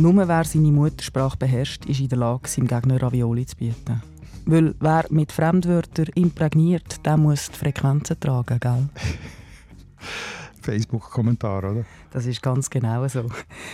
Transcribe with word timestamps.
Nur 0.00 0.28
wer 0.28 0.44
seine 0.44 0.70
Muttersprache 0.70 1.36
beherrscht, 1.36 1.84
ist 1.86 1.98
in 1.98 2.08
der 2.08 2.18
Lage, 2.18 2.48
seinem 2.48 2.68
Gegner 2.68 3.02
Ravioli 3.02 3.44
zu 3.44 3.56
bieten. 3.56 4.00
Weil 4.46 4.74
wer 4.78 5.04
mit 5.10 5.32
Fremdwörtern 5.32 6.06
imprägniert, 6.14 7.04
der 7.04 7.16
muss 7.16 7.50
die 7.50 7.58
Frequenzen 7.58 8.18
tragen, 8.20 8.60
gell? 8.60 8.88
Facebook-Kommentar, 10.68 11.64
oder? 11.64 11.84
Das 12.10 12.26
ist 12.26 12.42
ganz 12.42 12.68
genau 12.68 13.08
so. 13.08 13.24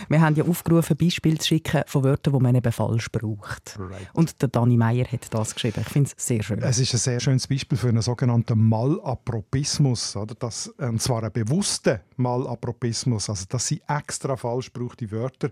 Wir 0.07 0.21
haben 0.21 0.35
ja 0.35 0.45
aufgerufen, 0.45 0.95
Beispiele 0.95 1.37
zu 1.37 1.47
schicken 1.47 1.83
von 1.87 2.05
Wörtern, 2.05 2.33
die 2.33 2.39
man 2.39 2.55
eben 2.55 2.71
falsch 2.71 3.11
braucht. 3.11 3.77
Right. 3.77 4.09
Und 4.13 4.41
der 4.41 4.47
Dani 4.47 4.77
Meier 4.77 5.05
hat 5.05 5.33
das 5.33 5.53
geschrieben. 5.53 5.81
Ich 5.81 5.91
finde 5.91 6.11
es 6.15 6.25
sehr 6.25 6.41
schön. 6.41 6.59
Es 6.61 6.79
ist 6.79 6.93
ein 6.93 6.99
sehr 6.99 7.19
schönes 7.19 7.47
Beispiel 7.47 7.77
für 7.77 7.89
einen 7.89 8.01
sogenannten 8.01 8.57
Malapropismus. 8.69 10.15
Oder? 10.15 10.35
Das, 10.35 10.67
und 10.67 11.01
zwar 11.01 11.23
einen 11.23 11.33
bewussten 11.33 11.99
Malapropismus. 12.15 13.29
Also 13.29 13.45
das 13.49 13.67
sind 13.67 13.81
extra 13.89 14.37
falsch 14.37 14.71
gebrauchte 14.71 15.11
Wörter, 15.11 15.49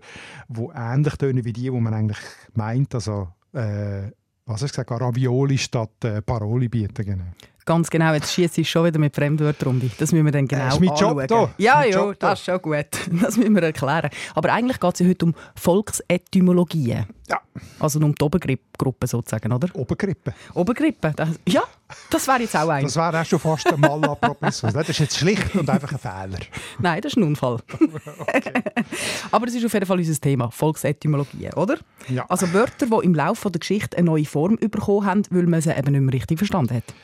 die 0.48 0.68
ähnlich 0.74 1.16
tönen 1.16 1.44
wie 1.44 1.52
die, 1.52 1.62
die 1.62 1.70
man 1.70 1.92
eigentlich 1.92 2.20
meint. 2.54 2.94
Also, 2.94 3.28
äh, 3.52 4.10
was 4.46 4.62
hast 4.62 4.76
du 4.76 4.82
gesagt? 4.82 4.90
Ravioli 4.90 5.58
statt 5.58 6.04
äh, 6.04 6.22
Paroli 6.22 6.68
bieten. 6.68 7.04
Genau. 7.04 7.24
Ganz 7.66 7.88
genau, 7.88 8.12
jetzt 8.12 8.30
schießt 8.30 8.58
ich 8.58 8.68
schon 8.68 8.84
wieder 8.84 8.98
mit 8.98 9.14
Fremdwörtern 9.14 9.68
um 9.68 9.80
dich. 9.80 9.96
Das 9.96 10.12
müssen 10.12 10.26
wir 10.26 10.32
dann 10.32 10.46
genau 10.46 10.66
das 10.66 10.74
ist 10.74 10.80
mein 10.80 10.94
Job 10.96 11.26
da. 11.26 11.54
Ja, 11.56 11.82
ja, 11.82 12.12
das 12.18 12.40
ist 12.40 12.44
schon 12.44 12.60
gut. 12.60 12.86
Das 13.22 13.38
müssen 13.38 13.54
wir 13.54 13.62
erklären. 13.62 14.10
Aber 14.34 14.52
eigentlich 14.52 14.78
geht 14.78 14.94
es 14.94 15.00
ja 15.00 15.06
heute 15.06 15.24
um 15.24 15.34
Volksetymologien. 15.54 17.06
Ja. 17.26 17.40
Also 17.78 18.00
um 18.00 18.14
die 18.14 18.22
Obergruppe 18.22 19.06
sozusagen, 19.06 19.50
oder? 19.50 19.68
Obergrippe. 19.74 20.34
Obergrippe, 20.52 21.14
das, 21.16 21.30
ja, 21.48 21.62
das 22.10 22.26
wäre 22.26 22.40
jetzt 22.40 22.54
auch 22.54 22.68
ein. 22.68 22.84
Das 22.84 22.96
wäre 22.96 23.20
auch 23.20 23.24
schon 23.24 23.38
fast 23.38 23.72
ein 23.72 23.80
Malapropismus. 23.80 24.74
das 24.74 24.88
ist 24.90 24.98
jetzt 24.98 25.16
schlicht 25.16 25.54
und 25.54 25.70
einfach 25.70 25.92
ein 25.92 25.98
Fehler. 25.98 26.40
Nein, 26.78 27.00
das 27.00 27.12
ist 27.12 27.16
ein 27.16 27.22
Unfall. 27.22 27.60
Aber 29.30 29.46
das 29.46 29.54
ist 29.54 29.64
auf 29.64 29.72
jeden 29.72 29.86
Fall 29.86 29.98
unser 29.98 30.20
Thema, 30.20 30.50
Volksetymologien, 30.50 31.54
oder? 31.54 31.78
Ja. 32.08 32.26
Also 32.28 32.52
Wörter, 32.52 32.86
die 32.86 33.06
im 33.06 33.14
Laufe 33.14 33.50
der 33.50 33.60
Geschichte 33.60 33.96
eine 33.96 34.06
neue 34.06 34.26
Form 34.26 34.56
bekommen 34.56 35.06
haben, 35.06 35.22
weil 35.30 35.46
man 35.46 35.62
sie 35.62 35.70
eben 35.70 35.92
nicht 35.92 36.02
mehr 36.02 36.12
richtig 36.12 36.38
verstanden 36.38 36.76
hat. 36.76 36.94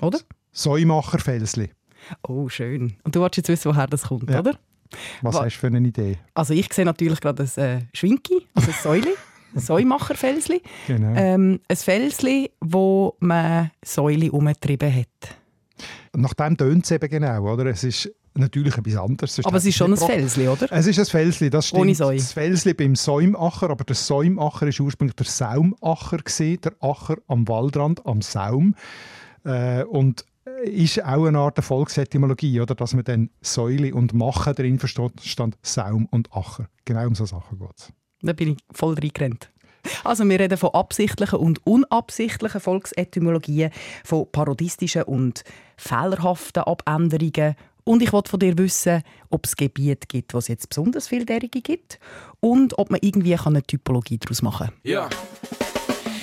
Oder? 0.00 0.18
Säumacher-Felsli. 0.52 1.70
Oh, 2.26 2.48
schön. 2.48 2.96
Und 3.04 3.14
du 3.14 3.20
wolltest 3.20 3.48
jetzt 3.48 3.48
wissen, 3.48 3.72
woher 3.72 3.86
das 3.86 4.02
kommt, 4.02 4.30
ja. 4.30 4.40
oder? 4.40 4.58
Was 5.22 5.36
Wa 5.36 5.44
hast 5.44 5.56
du 5.56 5.60
für 5.60 5.66
eine 5.68 5.86
Idee? 5.86 6.18
Also 6.34 6.54
ich 6.54 6.72
sehe 6.72 6.84
natürlich 6.84 7.20
gerade 7.20 7.44
ein 7.44 7.62
äh, 7.62 7.80
Schwinki, 7.94 8.46
also 8.54 8.70
ein 8.70 8.76
Säule. 8.82 9.14
Säumacher-Felsli. 9.54 10.62
Genau. 10.86 11.14
Ähm, 11.16 11.60
ein 11.68 11.76
Felsli, 11.76 12.52
wo 12.60 13.16
man 13.20 13.70
Säule 13.84 14.30
umgetrieben 14.30 14.94
hat. 14.94 15.36
Nach 16.16 16.34
dem 16.34 16.56
tönt 16.56 16.84
es 16.84 16.90
eben 16.90 17.08
genau, 17.08 17.52
oder? 17.52 17.66
Es 17.66 17.84
ist 17.84 18.10
natürlich 18.34 18.76
etwas 18.76 18.96
anderes. 18.96 19.44
Aber 19.44 19.56
es 19.56 19.66
ist 19.66 19.76
schon 19.76 19.92
ein 19.92 19.96
Felsli, 19.96 20.48
oder? 20.48 20.68
Es 20.70 20.86
ist 20.86 20.98
ein 20.98 21.06
Felsli, 21.06 21.50
das 21.50 21.68
stimmt. 21.68 21.82
Ohne 21.82 21.94
Säu. 21.94 22.16
Das 22.16 22.32
Felsli 22.32 22.74
beim 22.74 22.94
Säumacher, 22.94 23.70
aber 23.70 23.84
der 23.84 23.96
Säumacher 23.96 24.66
war 24.66 24.84
ursprünglich 24.84 25.16
der 25.16 25.26
Saumacher, 25.26 26.18
der 26.18 26.72
Acher 26.80 27.16
am 27.26 27.48
Waldrand, 27.48 28.06
am 28.06 28.22
Saum. 28.22 28.74
Äh, 29.44 29.84
und 29.84 30.24
ist 30.62 31.02
auch 31.04 31.26
eine 31.26 31.38
Art 31.38 31.62
Volksetymologie, 31.62 32.60
oder? 32.60 32.74
dass 32.74 32.94
man 32.94 33.04
dann 33.04 33.30
Säule 33.40 33.94
und 33.94 34.12
Machen 34.12 34.54
drin 34.54 34.78
versteht, 34.78 35.20
stand 35.22 35.56
Saum 35.62 36.06
und 36.06 36.32
Acher. 36.32 36.68
Genau 36.84 37.06
um 37.06 37.14
so 37.14 37.24
Sachen 37.24 37.58
geht 37.58 37.68
es. 37.76 37.92
Da 38.22 38.32
bin 38.32 38.52
ich 38.52 38.58
voll 38.72 38.94
reingerannt. 38.94 39.50
Also 40.04 40.28
wir 40.28 40.38
reden 40.38 40.58
von 40.58 40.70
absichtlichen 40.70 41.38
und 41.38 41.66
unabsichtlichen 41.66 42.60
Volksetymologien, 42.60 43.70
von 44.04 44.30
parodistischen 44.30 45.04
und 45.04 45.42
fehlerhaften 45.76 46.64
Abänderungen. 46.64 47.56
Und 47.84 48.02
ich 48.02 48.12
wollte 48.12 48.30
von 48.30 48.40
dir 48.40 48.56
wissen, 48.58 49.02
ob 49.30 49.46
es 49.46 49.56
Gebiete 49.56 50.06
gibt, 50.06 50.34
wo 50.34 50.38
es 50.38 50.48
jetzt 50.48 50.68
besonders 50.68 51.08
viele 51.08 51.24
derige 51.24 51.62
gibt 51.62 51.98
und 52.40 52.78
ob 52.78 52.90
man 52.90 53.00
irgendwie 53.02 53.36
eine 53.36 53.62
Typologie 53.62 54.18
daraus 54.18 54.42
machen 54.42 54.68
kann. 54.68 54.76
Ja. 54.84 55.08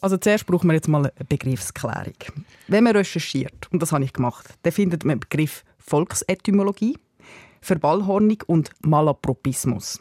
Also 0.00 0.16
zuerst 0.16 0.46
brauchen 0.46 0.68
wir 0.68 0.74
jetzt 0.74 0.88
mal 0.88 1.06
eine 1.06 1.24
Begriffsklärung. 1.28 2.14
Wenn 2.68 2.84
man 2.84 2.96
recherchiert, 2.96 3.68
und 3.72 3.82
das 3.82 3.92
habe 3.92 4.04
ich 4.04 4.12
gemacht, 4.12 4.46
dann 4.62 4.72
findet 4.72 5.04
man 5.04 5.16
den 5.16 5.20
Begriff 5.20 5.64
Volksetymologie, 5.78 6.96
Verballhornung 7.60 8.42
und 8.46 8.70
Malapropismus. 8.82 10.00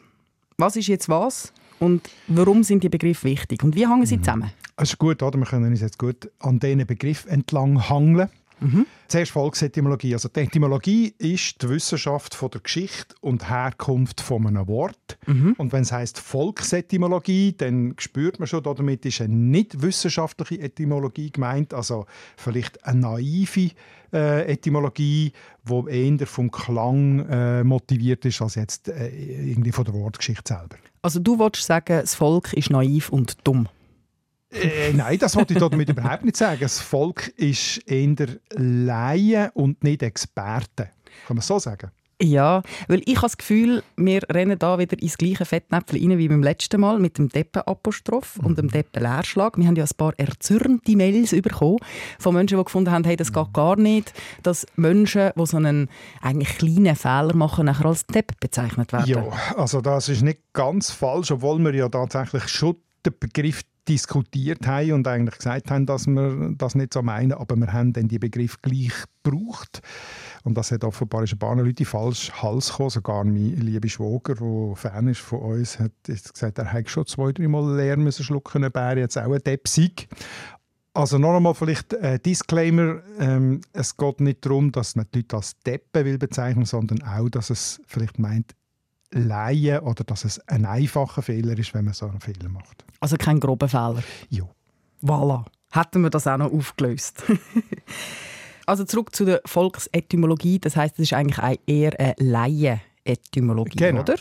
Was 0.57 0.75
ist 0.75 0.88
jetzt 0.88 1.09
was 1.09 1.53
und 1.80 2.09
warum 2.28 2.63
sind 2.63 2.84
die 2.84 2.90
Begriffe 2.90 3.28
wichtig 3.28 3.63
und 3.63 3.75
wie 3.75 3.88
hängen 3.88 4.06
sie 4.06 4.18
mhm. 4.18 4.24
zusammen? 4.24 4.52
Das 4.75 4.90
ist 4.90 4.97
gut, 5.00 5.24
oder? 5.24 5.40
wir 5.40 5.46
können 5.46 5.72
uns 5.72 5.81
jetzt 5.81 5.97
gut 5.97 6.30
an 6.40 6.59
diesen 6.59 6.86
Begriff 6.86 7.25
entlang 7.25 7.90
hangeln. 7.90 8.30
Mhm. 8.59 8.85
Zuerst 9.07 9.31
Volksetymologie. 9.31 10.13
Also 10.13 10.29
die 10.29 10.41
Etymologie 10.41 11.13
ist 11.18 11.62
die 11.62 11.69
Wissenschaft 11.69 12.35
von 12.35 12.50
der 12.51 12.62
Geschichte 12.62 13.16
und 13.22 13.50
Herkunft 13.50 14.19
von 14.22 14.45
einem 14.47 14.68
Wort. 14.68 15.18
Mhm. 15.25 15.56
Und 15.57 15.72
wenn 15.72 15.84
es 15.84 15.91
heißt 15.91 16.19
Volksetymologie, 16.19 17.53
dann 17.57 17.95
spürt 18.00 18.40
man 18.40 18.47
schon, 18.47 18.63
damit 18.63 19.06
ist 19.06 19.22
eine 19.22 19.35
nicht 19.35 19.81
wissenschaftliche 19.81 20.59
Etymologie 20.62 21.31
gemeint, 21.31 21.73
also 21.73 22.06
vielleicht 22.35 22.84
eine 22.85 23.01
naive 23.01 23.72
äh, 24.13 24.51
Etymologie, 24.51 25.31
die 25.63 25.89
eher 25.89 26.28
vom 26.28 26.51
Klang 26.51 27.19
äh, 27.29 27.63
motiviert 27.63 28.25
ist, 28.25 28.41
als 28.41 28.56
jetzt 28.56 28.89
äh, 28.89 29.07
irgendwie 29.09 29.72
von 29.72 29.85
der 29.85 29.94
Wortgeschichte 29.94 30.53
selber. 30.53 30.78
Also 31.01 31.19
du 31.19 31.38
wolltest 31.39 31.68
sagen, 31.68 32.00
das 32.01 32.16
Volk 32.16 32.53
ist 32.53 32.69
naiv 32.69 33.09
und 33.09 33.38
dumm? 33.45 33.69
Äh, 34.52 34.94
nein, 34.94 35.19
das 35.19 35.35
wollte 35.35 35.53
ich 35.53 35.59
damit 35.59 35.90
überhaupt 35.90 36.24
nicht 36.24 36.38
sagen. 36.38 36.59
Das 36.62 36.80
Volk 36.80 37.28
ist 37.35 37.80
eher 37.90 38.28
Laien 38.52 39.50
und 39.53 39.84
nicht 39.84 40.03
Experten. 40.03 40.90
Kann 41.28 41.35
man 41.35 41.41
so 41.41 41.59
sagen? 41.59 41.91
Ja, 42.19 42.63
weil 42.88 43.02
ich 43.06 43.18
habe 43.18 43.28
das 43.28 43.38
Gefühl, 43.38 43.84
wir 43.96 44.22
rennen 44.31 44.57
da 44.57 44.80
wieder 44.80 45.00
ins 45.00 45.19
gleiche 45.19 45.46
Fettnäpfchen 45.46 46.09
rein 46.09 46.18
wie 46.18 46.28
beim 46.28 46.41
letzten 46.41 46.81
Mal 46.81 46.97
mit 46.97 47.19
dem 47.19 47.30
Deppen-Apostroph 47.30 48.40
mhm. 48.40 48.46
und 48.46 48.57
dem 48.57 48.69
Deppen-Leerschlag. 48.69 49.56
Wir 49.57 49.68
haben 49.68 49.75
ja 49.75 49.84
ein 49.84 49.97
paar 49.97 50.13
erzürnte 50.18 50.96
Mails 50.97 51.30
bekommen 51.30 51.78
von 52.18 52.34
Menschen, 52.34 52.57
die 52.57 52.63
gefunden 52.63 52.90
haben, 52.90 53.03
hey, 53.03 53.16
das 53.16 53.31
geht 53.31 53.53
gar 53.53 53.75
nicht, 53.75 54.13
dass 54.41 54.66
Menschen, 54.75 55.31
die 55.38 55.46
so 55.46 55.57
einen 55.57 55.90
eigentlich 56.19 56.57
kleinen 56.57 56.96
Fehler 56.96 57.36
machen, 57.36 57.66
nachher 57.66 57.86
als 57.86 58.07
Depp 58.07 58.40
bezeichnet 58.40 58.94
werden. 58.94 59.07
Ja, 59.07 59.28
also 59.56 59.81
das 59.81 60.09
ist 60.09 60.24
nicht 60.24 60.40
ganz 60.53 60.90
falsch, 60.90 61.30
obwohl 61.30 61.59
wir 61.59 61.75
ja 61.75 61.88
tatsächlich 61.88 62.47
schon 62.47 62.78
den 63.06 63.13
Begriff 63.19 63.62
diskutiert 63.88 64.66
haben 64.68 64.94
und 64.94 65.08
eigentlich 65.08 65.38
gesagt 65.38 65.72
haben, 65.72 65.86
dass 65.86 66.08
wir 66.08 66.53
das 66.58 66.75
nicht 66.75 66.94
so 66.94 67.02
meinen, 67.02 67.34
aber 67.34 67.56
wir 67.56 67.72
haben 67.72 67.94
dann 67.94 68.08
die 68.08 68.20
Begriff 68.20 68.62
gleich 68.62 68.94
gebraucht. 69.24 69.81
Und 70.44 70.58
das 70.58 70.72
hat 70.72 70.84
offenbar 70.84 71.22
ein 71.22 71.40
paar 71.40 71.56
Leute 71.56 71.86
falsch 71.86 72.31
Hals 72.42 72.70
gekommen. 72.70 72.90
Sogar 72.90 73.24
mein 73.24 73.56
lieber 73.58 73.88
Schwager, 73.88 74.36
der 74.36 74.75
Fan 74.75 75.08
ist 75.08 75.20
von 75.20 75.40
uns, 75.40 75.80
hat 75.80 75.92
gesagt, 76.03 76.58
er 76.58 76.74
hätte 76.74 76.90
schon 76.90 77.06
zwei, 77.06 77.31
drei 77.31 77.48
Mal 77.48 77.75
leer 77.75 77.98
müssen 77.98 78.24
schlucken, 78.24 78.64
er 78.64 78.74
wäre 78.74 79.00
jetzt 79.00 79.18
auch 79.18 79.31
ein 79.31 79.42
Deppsig. 79.44 80.08
Also 80.94 81.19
noch 81.19 81.36
einmal 81.36 81.54
vielleicht 81.54 81.95
ein 81.95 82.19
Disclaimer. 82.24 83.01
Ähm, 83.19 83.62
es 83.72 83.98
geht 83.98 84.19
nicht 84.19 84.44
darum, 84.44 84.72
dass 84.72 84.95
man 84.95 85.06
die 85.13 85.19
Leute 85.19 85.36
als 85.36 85.56
Deppen 85.60 86.06
will 86.06 86.18
bezeichnen, 86.18 86.66
sondern 86.66 87.04
auch, 87.04 87.30
dass 87.30 87.51
es 87.51 87.80
vielleicht 87.86 88.18
meint, 88.18 88.56
Laien 89.12 89.80
oder 89.80 90.04
dass 90.04 90.25
es 90.25 90.39
ein 90.48 90.65
einfacher 90.65 91.21
Fehler 91.21 91.57
ist, 91.57 91.74
wenn 91.74 91.86
man 91.86 91.94
so 91.94 92.07
einen 92.07 92.19
Fehler 92.19 92.50
macht. 92.50 92.86
Also 93.00 93.18
kein 93.18 93.39
grober 93.39 93.68
Fehler? 93.68 94.04
Ja. 94.30 94.44
Voilà. 95.01 95.45
Hätten 95.71 96.01
wir 96.01 96.09
das 96.09 96.27
auch 96.27 96.38
noch 96.38 96.51
aufgelöst. 96.51 97.24
also 98.65 98.83
zurück 98.83 99.15
zu 99.15 99.25
der 99.25 99.42
Volksetymologie. 99.45 100.59
Das 100.59 100.75
heißt, 100.75 100.95
es 100.95 101.04
ist 101.04 101.13
eigentlich 101.13 101.59
eher 101.68 102.00
eine 102.00 102.15
Laien-Etymologie, 102.18 103.77
genau. 103.77 104.01
oder? 104.01 104.15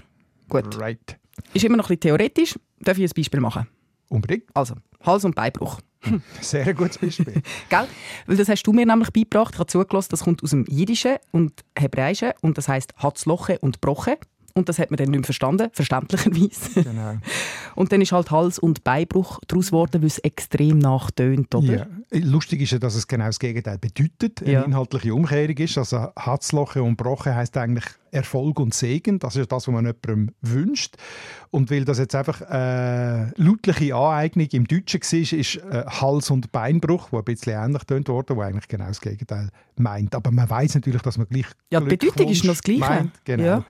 Gut. 0.49 0.79
Right. 0.81 1.19
Ist 1.55 1.65
immer 1.65 1.77
noch 1.77 1.87
ein 1.87 1.97
bisschen 1.97 2.01
theoretisch. 2.01 2.59
Darf 2.81 2.99
ich 2.99 3.05
ein 3.05 3.15
Beispiel 3.15 3.41
machen? 3.41 3.67
Unbedingt. 4.09 4.45
Also, 4.55 4.75
Hals- 5.05 5.25
und 5.25 5.35
Beinbruch. 5.35 5.81
Sehr 6.41 6.73
gutes 6.75 6.99
Beispiel. 6.99 7.43
Gell? 7.69 7.87
Weil 8.27 8.37
das 8.37 8.49
hast 8.49 8.63
du 8.63 8.73
mir 8.73 8.87
nämlich 8.87 9.11
beigebracht. 9.13 9.55
Ich 9.55 9.59
habe 9.59 9.67
zugelassen, 9.67 10.09
das 10.11 10.23
kommt 10.23 10.43
aus 10.43 10.51
dem 10.51 10.65
Jiddischen 10.69 11.17
und 11.33 11.65
Hebräischen 11.77 12.33
und 12.43 12.59
das 12.59 12.69
heißt 12.69 12.95
Hatzloche 12.99 13.59
und 13.59 13.81
Broche 13.81 14.19
und 14.57 14.71
das 14.71 14.79
hat 14.79 14.91
man 14.91 14.97
dann 14.97 15.11
nicht 15.11 15.19
mehr 15.19 15.25
verstanden, 15.25 15.69
verständlicherweise. 15.73 16.83
Genau. 16.83 17.17
und 17.75 17.93
dann 17.93 18.01
ist 18.01 18.13
halt 18.13 18.31
Hals- 18.31 18.59
und 18.59 18.83
Beinbruch 18.85 19.39
daraus 19.47 19.67
geworden, 19.67 20.01
weil 20.01 20.07
es 20.07 20.19
extrem 20.19 20.79
nachtönt, 20.79 21.55
oder? 21.55 21.87
Ja. 22.11 22.19
Lustig 22.21 22.63
ist 22.63 22.73
ja, 22.73 22.79
dass 22.79 22.95
es 22.95 23.07
genau 23.07 23.27
das 23.27 23.39
Gegenteil 23.39 23.77
bedeutet, 23.77 24.43
eine 24.43 24.53
ja. 24.53 24.63
inhaltliche 24.63 25.15
Umkehrung 25.15 25.57
ist. 25.59 25.77
Also 25.77 26.09
Hatzloche 26.17 26.83
und 26.83 26.97
Broche 26.97 27.35
heißt 27.35 27.57
eigentlich 27.59 27.85
Erfolg 28.17 28.59
und 28.59 28.75
Segen. 28.75 29.19
Das 29.19 29.37
ist 29.37 29.53
das, 29.53 29.69
was 29.69 29.73
man 29.73 29.87
jemandem 29.87 30.35
wünscht. 30.41 30.97
Und 31.51 31.71
weil 31.71 31.85
das 31.85 31.99
jetzt 31.99 32.15
einfach 32.15 32.41
äh, 32.43 33.31
lautliche 33.37 33.95
Aneignung 33.95 34.49
im 34.53 34.67
Deutschen 34.67 35.01
war, 35.01 35.39
ist 35.39 35.57
äh, 35.57 35.85
Hals- 35.87 36.31
und 36.31 36.53
Beinbruch, 36.53 37.09
wo 37.13 37.19
ein 37.19 37.25
bisschen 37.25 37.53
ähnlich 37.53 37.85
tönt 37.85 38.09
worden, 38.09 38.37
wo 38.37 38.41
eigentlich 38.41 38.69
genau 38.69 38.87
das 38.87 39.01
Gegenteil 39.01 39.51
meint. 39.77 40.15
Aber 40.15 40.31
man 40.31 40.49
weiß 40.49 40.75
natürlich, 40.75 41.03
dass 41.03 41.19
man 41.19 41.29
gleich 41.29 41.47
Ja, 41.71 41.81
die 41.81 41.87
Bedeutung 41.97 42.29
ist 42.29 42.45
noch 42.45 42.55
das 42.55 42.63
Gleiche. 42.63 42.81
Meint. 42.81 43.25
Genau. 43.25 43.45
Ja. 43.45 43.65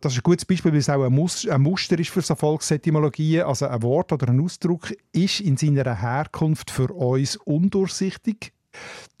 Das 0.00 0.12
ist 0.12 0.18
ein 0.18 0.22
gutes 0.22 0.44
Beispiel, 0.44 0.72
weil 0.72 0.80
es 0.80 0.90
auch 0.90 1.02
ein, 1.02 1.62
Muster 1.62 1.98
ist 1.98 2.10
für 2.10 2.20
so 2.20 2.34
Volksetymologien. 2.34 3.44
Also 3.44 3.66
ein 3.66 3.82
Wort 3.82 4.12
oder 4.12 4.28
ein 4.28 4.40
Ausdruck 4.40 4.92
ist 5.12 5.40
in 5.40 5.56
seiner 5.56 5.98
Herkunft 5.98 6.70
für 6.70 6.92
uns 6.92 7.36
undurchsichtig 7.36 8.52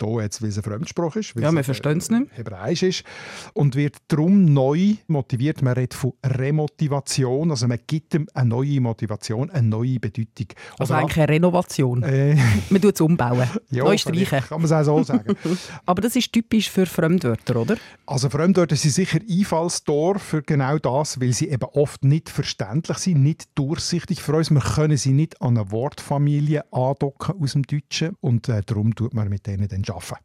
hier 0.02 0.22
jetzt, 0.22 0.42
weil 0.42 0.48
es 0.48 0.56
ein 0.56 0.62
Fremdsprache 0.62 1.20
ist. 1.20 1.34
Ja, 1.38 1.52
wir 1.52 1.64
verstehen 1.64 1.98
es 1.98 2.10
nicht. 2.10 2.26
Hebräisch 2.32 2.82
ist. 2.82 3.04
Und 3.52 3.74
wird 3.74 3.96
darum 4.08 4.52
neu 4.52 4.94
motiviert. 5.06 5.62
Man 5.62 5.74
redet 5.74 5.94
von 5.94 6.12
Remotivation. 6.24 7.50
Also 7.50 7.66
man 7.68 7.78
gibt 7.86 8.14
ihm 8.14 8.26
eine 8.34 8.48
neue 8.48 8.80
Motivation, 8.80 9.50
eine 9.50 9.68
neue 9.68 9.98
Bedeutung. 10.00 10.48
Also 10.78 10.94
eigentlich 10.94 11.18
eine 11.18 11.28
Renovation. 11.28 12.02
Äh, 12.14 12.36
man 12.70 12.80
tut 12.80 12.94
es 12.94 13.00
umbauen. 13.00 13.48
ja, 13.70 13.82
neu 13.82 13.96
streichen. 13.96 14.40
Kann 14.40 14.60
man 14.60 14.64
es 14.66 14.72
auch 14.72 14.84
so 14.84 15.02
sagen. 15.02 15.36
Aber 15.86 16.02
das 16.02 16.14
ist 16.14 16.32
typisch 16.32 16.70
für 16.70 16.86
Fremdwörter, 16.86 17.56
oder? 17.56 17.76
Also 18.06 18.28
Fremdwörter 18.28 18.76
sind 18.76 18.92
sicher 18.92 19.18
Einfallstor 19.28 20.18
für 20.18 20.42
genau 20.42 20.78
das, 20.78 21.20
weil 21.20 21.32
sie 21.32 21.48
eben 21.48 21.64
oft 21.72 22.04
nicht 22.04 22.28
verständlich 22.28 22.98
sind, 22.98 23.22
nicht 23.22 23.48
durchsichtig 23.54 24.22
für 24.22 24.34
uns. 24.36 24.50
Wir 24.50 24.60
können 24.60 24.96
sie 24.96 25.12
nicht 25.12 25.40
an 25.40 25.56
eine 25.56 25.70
Wortfamilie 25.70 26.64
andocken 26.72 27.40
aus 27.40 27.52
dem 27.52 27.62
Deutschen 27.62 28.16
und 28.20 28.48
äh, 28.48 28.62
darum 28.64 28.94
tut 28.94 29.14
man 29.14 29.28
mit 29.28 29.43
denen 29.46 29.68
dann 29.68 29.84
arbeiten. 29.88 30.24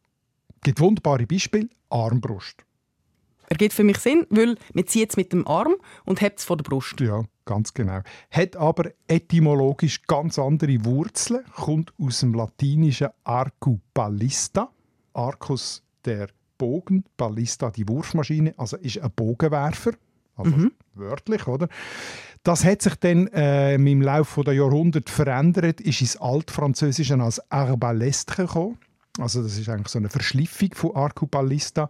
Es 0.56 0.62
gibt 0.63 0.80
wunderbare 0.80 1.25
Beispiele. 1.25 1.69
Armbrust. 1.89 2.63
Er 3.48 3.57
geht 3.57 3.74
für 3.74 3.83
mich 3.83 3.98
Sinn, 3.98 4.27
weil 4.30 4.57
man 4.74 4.86
zieht 4.86 5.10
es 5.10 5.18
mit 5.18 5.33
dem 5.33 5.48
Arm 5.48 5.75
und 6.06 6.21
hebt 6.21 6.39
es 6.39 6.45
vor 6.45 6.56
der 6.56 6.63
Brust. 6.63 7.00
Ja, 7.01 7.24
ganz 7.45 7.74
genau. 7.74 8.01
Hat 8.30 8.56
aber 8.56 8.92
etymologisch 9.07 10.04
ganz 10.04 10.38
andere 10.38 10.86
Wurzeln, 10.86 11.44
kommt 11.56 11.92
aus 12.00 12.19
dem 12.19 12.36
latinischen 12.36 13.10
Arcu 13.24 13.80
ballista. 13.94 14.69
Arcus 15.13 15.81
der 16.06 16.30
Bogen, 16.60 17.06
Ballista 17.18 17.72
die 17.72 17.88
Wurfmaschine, 17.88 18.54
also 18.57 18.77
ist 18.77 19.00
ein 19.00 19.10
Bogenwerfer, 19.15 19.94
also 20.36 20.56
mhm. 20.56 20.72
wörtlich, 20.94 21.48
oder? 21.48 21.68
Das 22.44 22.63
hat 22.63 22.81
sich 22.81 22.95
dann 22.95 23.27
äh, 23.27 23.75
im 23.75 24.01
Laufe 24.01 24.44
der 24.44 24.54
Jahrhunderte 24.54 25.12
verändert, 25.12 25.81
ist 25.81 26.01
ins 26.01 26.18
Altfranzösische 26.18 27.19
als 27.19 27.51
Arbalestre 27.51 28.45
gekommen. 28.45 28.77
Also 29.19 29.44
das 29.44 29.57
ist 29.57 29.69
eigentlich 29.69 29.89
so 29.89 30.00
eine 30.00 30.10
Verschliffung 30.10 30.69
von 30.74 30.95
Arcuballista. 30.95 31.89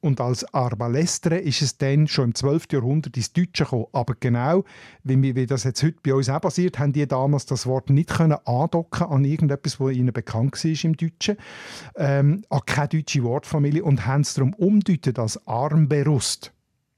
Und 0.00 0.20
als 0.20 0.44
Arbalestre 0.54 1.38
ist 1.38 1.62
es 1.62 1.78
dann 1.78 2.06
schon 2.06 2.26
im 2.26 2.34
12. 2.34 2.66
Jahrhundert 2.72 3.16
ins 3.16 3.32
Deutsche 3.32 3.64
gekommen. 3.64 3.86
Aber 3.92 4.14
genau, 4.18 4.64
wie, 5.02 5.46
das 5.46 5.64
jetzt 5.64 5.82
heute 5.82 5.96
bei 6.02 6.14
uns 6.14 6.28
auch 6.28 6.40
passiert, 6.40 6.78
haben 6.78 6.92
die 6.92 7.06
damals 7.06 7.46
das 7.46 7.66
Wort 7.66 7.90
nicht 7.90 8.10
können 8.10 8.38
andocken 8.44 9.06
an 9.06 9.24
irgendetwas, 9.24 9.80
was 9.80 9.92
ihnen 9.92 10.12
bekannt 10.12 10.62
war 10.64 10.84
im 10.84 10.96
Deutschen, 10.96 11.36
ähm, 11.96 12.44
an 12.50 12.60
keine 12.66 12.88
deutsche 12.88 13.22
Wortfamilie 13.24 13.82
und 13.82 14.06
haben 14.06 14.20
es 14.20 14.34
darum 14.34 14.54
umdeutet 14.54 15.18
als 15.18 15.44
Armberust. 15.46 16.52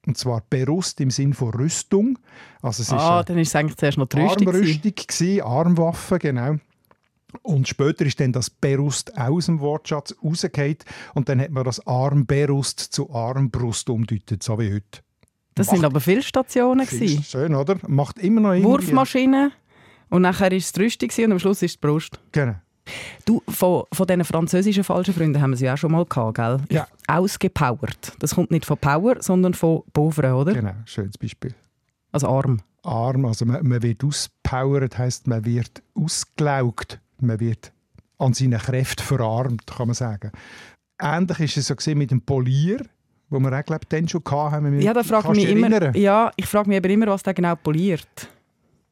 Und 0.07 0.17
zwar 0.17 0.43
Berust 0.49 1.01
im 1.01 1.11
Sinn 1.11 1.35
von 1.35 1.51
Rüstung. 1.51 2.19
Also 2.63 2.83
es 2.83 2.93
ah, 2.93 3.21
ist, 3.21 3.29
dann 3.29 3.39
ist 3.39 3.49
es 3.49 3.57
eigentlich 3.57 3.77
zuerst 3.77 3.99
noch 3.99 4.07
die 4.07 4.21
Rüstung. 4.21 4.49
Armrüstung, 4.49 5.43
Armwaffe, 5.43 6.19
genau. 6.19 6.57
Und 7.43 7.69
später 7.69 8.07
ist 8.07 8.21
dann 8.21 8.33
das 8.33 8.49
Berust 8.49 9.17
aus 9.19 9.47
dem 9.47 9.61
Wortschatz 9.61 10.15
rausgefallen 10.25 10.79
und 11.15 11.29
dann 11.29 11.41
hat 11.41 11.51
man 11.51 11.65
das 11.65 11.87
Armberust 11.87 12.81
zu 12.81 13.11
Armbrust 13.13 13.91
umdeutet, 13.91 14.43
so 14.43 14.59
wie 14.59 14.73
heute. 14.73 15.01
Das 15.55 15.67
Macht 15.67 15.77
sind 15.77 15.85
aber 15.85 16.01
viele 16.01 16.23
Stationen. 16.23 16.87
Viel 16.87 17.23
schön, 17.23 17.55
oder? 17.55 17.77
Macht 17.87 18.19
immer 18.19 18.41
noch 18.41 18.53
irgendwie... 18.53 18.71
Wurfmaschine 18.71 19.53
und 20.09 20.23
nachher 20.23 20.53
ist 20.53 20.67
es 20.67 20.73
die 20.73 20.83
Rüstung 20.83 21.11
und 21.25 21.33
am 21.33 21.39
Schluss 21.39 21.63
ist 21.63 21.73
es 21.73 21.81
die 21.81 21.87
Brust. 21.87 22.19
Genau. 22.33 22.55
Du, 23.27 23.43
von, 23.49 23.85
von 23.93 24.07
diesen 24.07 24.25
französischen 24.25 24.83
falschen 24.83 25.13
Freunden 25.13 25.43
haben 25.43 25.51
wir 25.51 25.59
sie 25.59 25.67
ja 25.67 25.75
auch 25.75 25.79
schon 25.79 25.93
mal 25.93 26.07
gehabt, 26.07 26.37
gell? 26.37 26.59
Ja. 26.71 26.89
Ausgepowert. 27.07 28.15
Das 28.19 28.35
kommt 28.35 28.51
nicht 28.51 28.65
von 28.65 28.79
Power, 28.79 29.17
sondern 29.21 29.53
von 29.53 29.83
Pauvre, 29.93 30.33
oder? 30.35 30.55
Genau, 30.55 30.73
schönes 30.87 31.19
Beispiel. 31.19 31.55
Also 32.13 32.29
arm. 32.29 32.61
Arm, 32.83 33.27
also 33.27 33.45
man, 33.45 33.67
man 33.67 33.83
wird 33.83 34.03
auspowert, 34.03 34.97
heisst 34.97 35.27
man 35.27 35.45
wird 35.45 35.83
ausgelaugt 35.95 37.01
man 37.23 37.41
wird 37.41 37.73
an 38.19 38.35
seinen 38.35 38.59
Kräften 38.59 39.05
verarmt, 39.05 39.67
kann 39.67 39.89
man 39.89 39.95
sagen. 39.95 40.33
Ähnlich 41.01 41.57
ist 41.57 41.71
es 41.71 41.85
so 41.85 41.95
mit 41.95 42.11
dem 42.11 42.21
Polier, 42.21 42.85
wo 43.31 43.39
wir 43.39 43.53
auch, 43.53 43.65
glaube 43.65 43.83
ich, 43.85 43.89
dann 43.89 44.09
schon 44.09 44.23
hatten. 44.25 44.81
Ja, 44.81 44.93
da 44.93 45.03
frage 45.03 45.31
mich 45.31 45.49
immer, 45.49 45.97
ja, 45.97 46.33
ich 46.37 46.47
frage 46.47 46.69
mich 46.69 46.79
aber 46.79 46.89
immer, 46.91 47.07
was 47.07 47.23
der 47.23 47.35
genau 47.35 47.55
poliert 47.55 48.29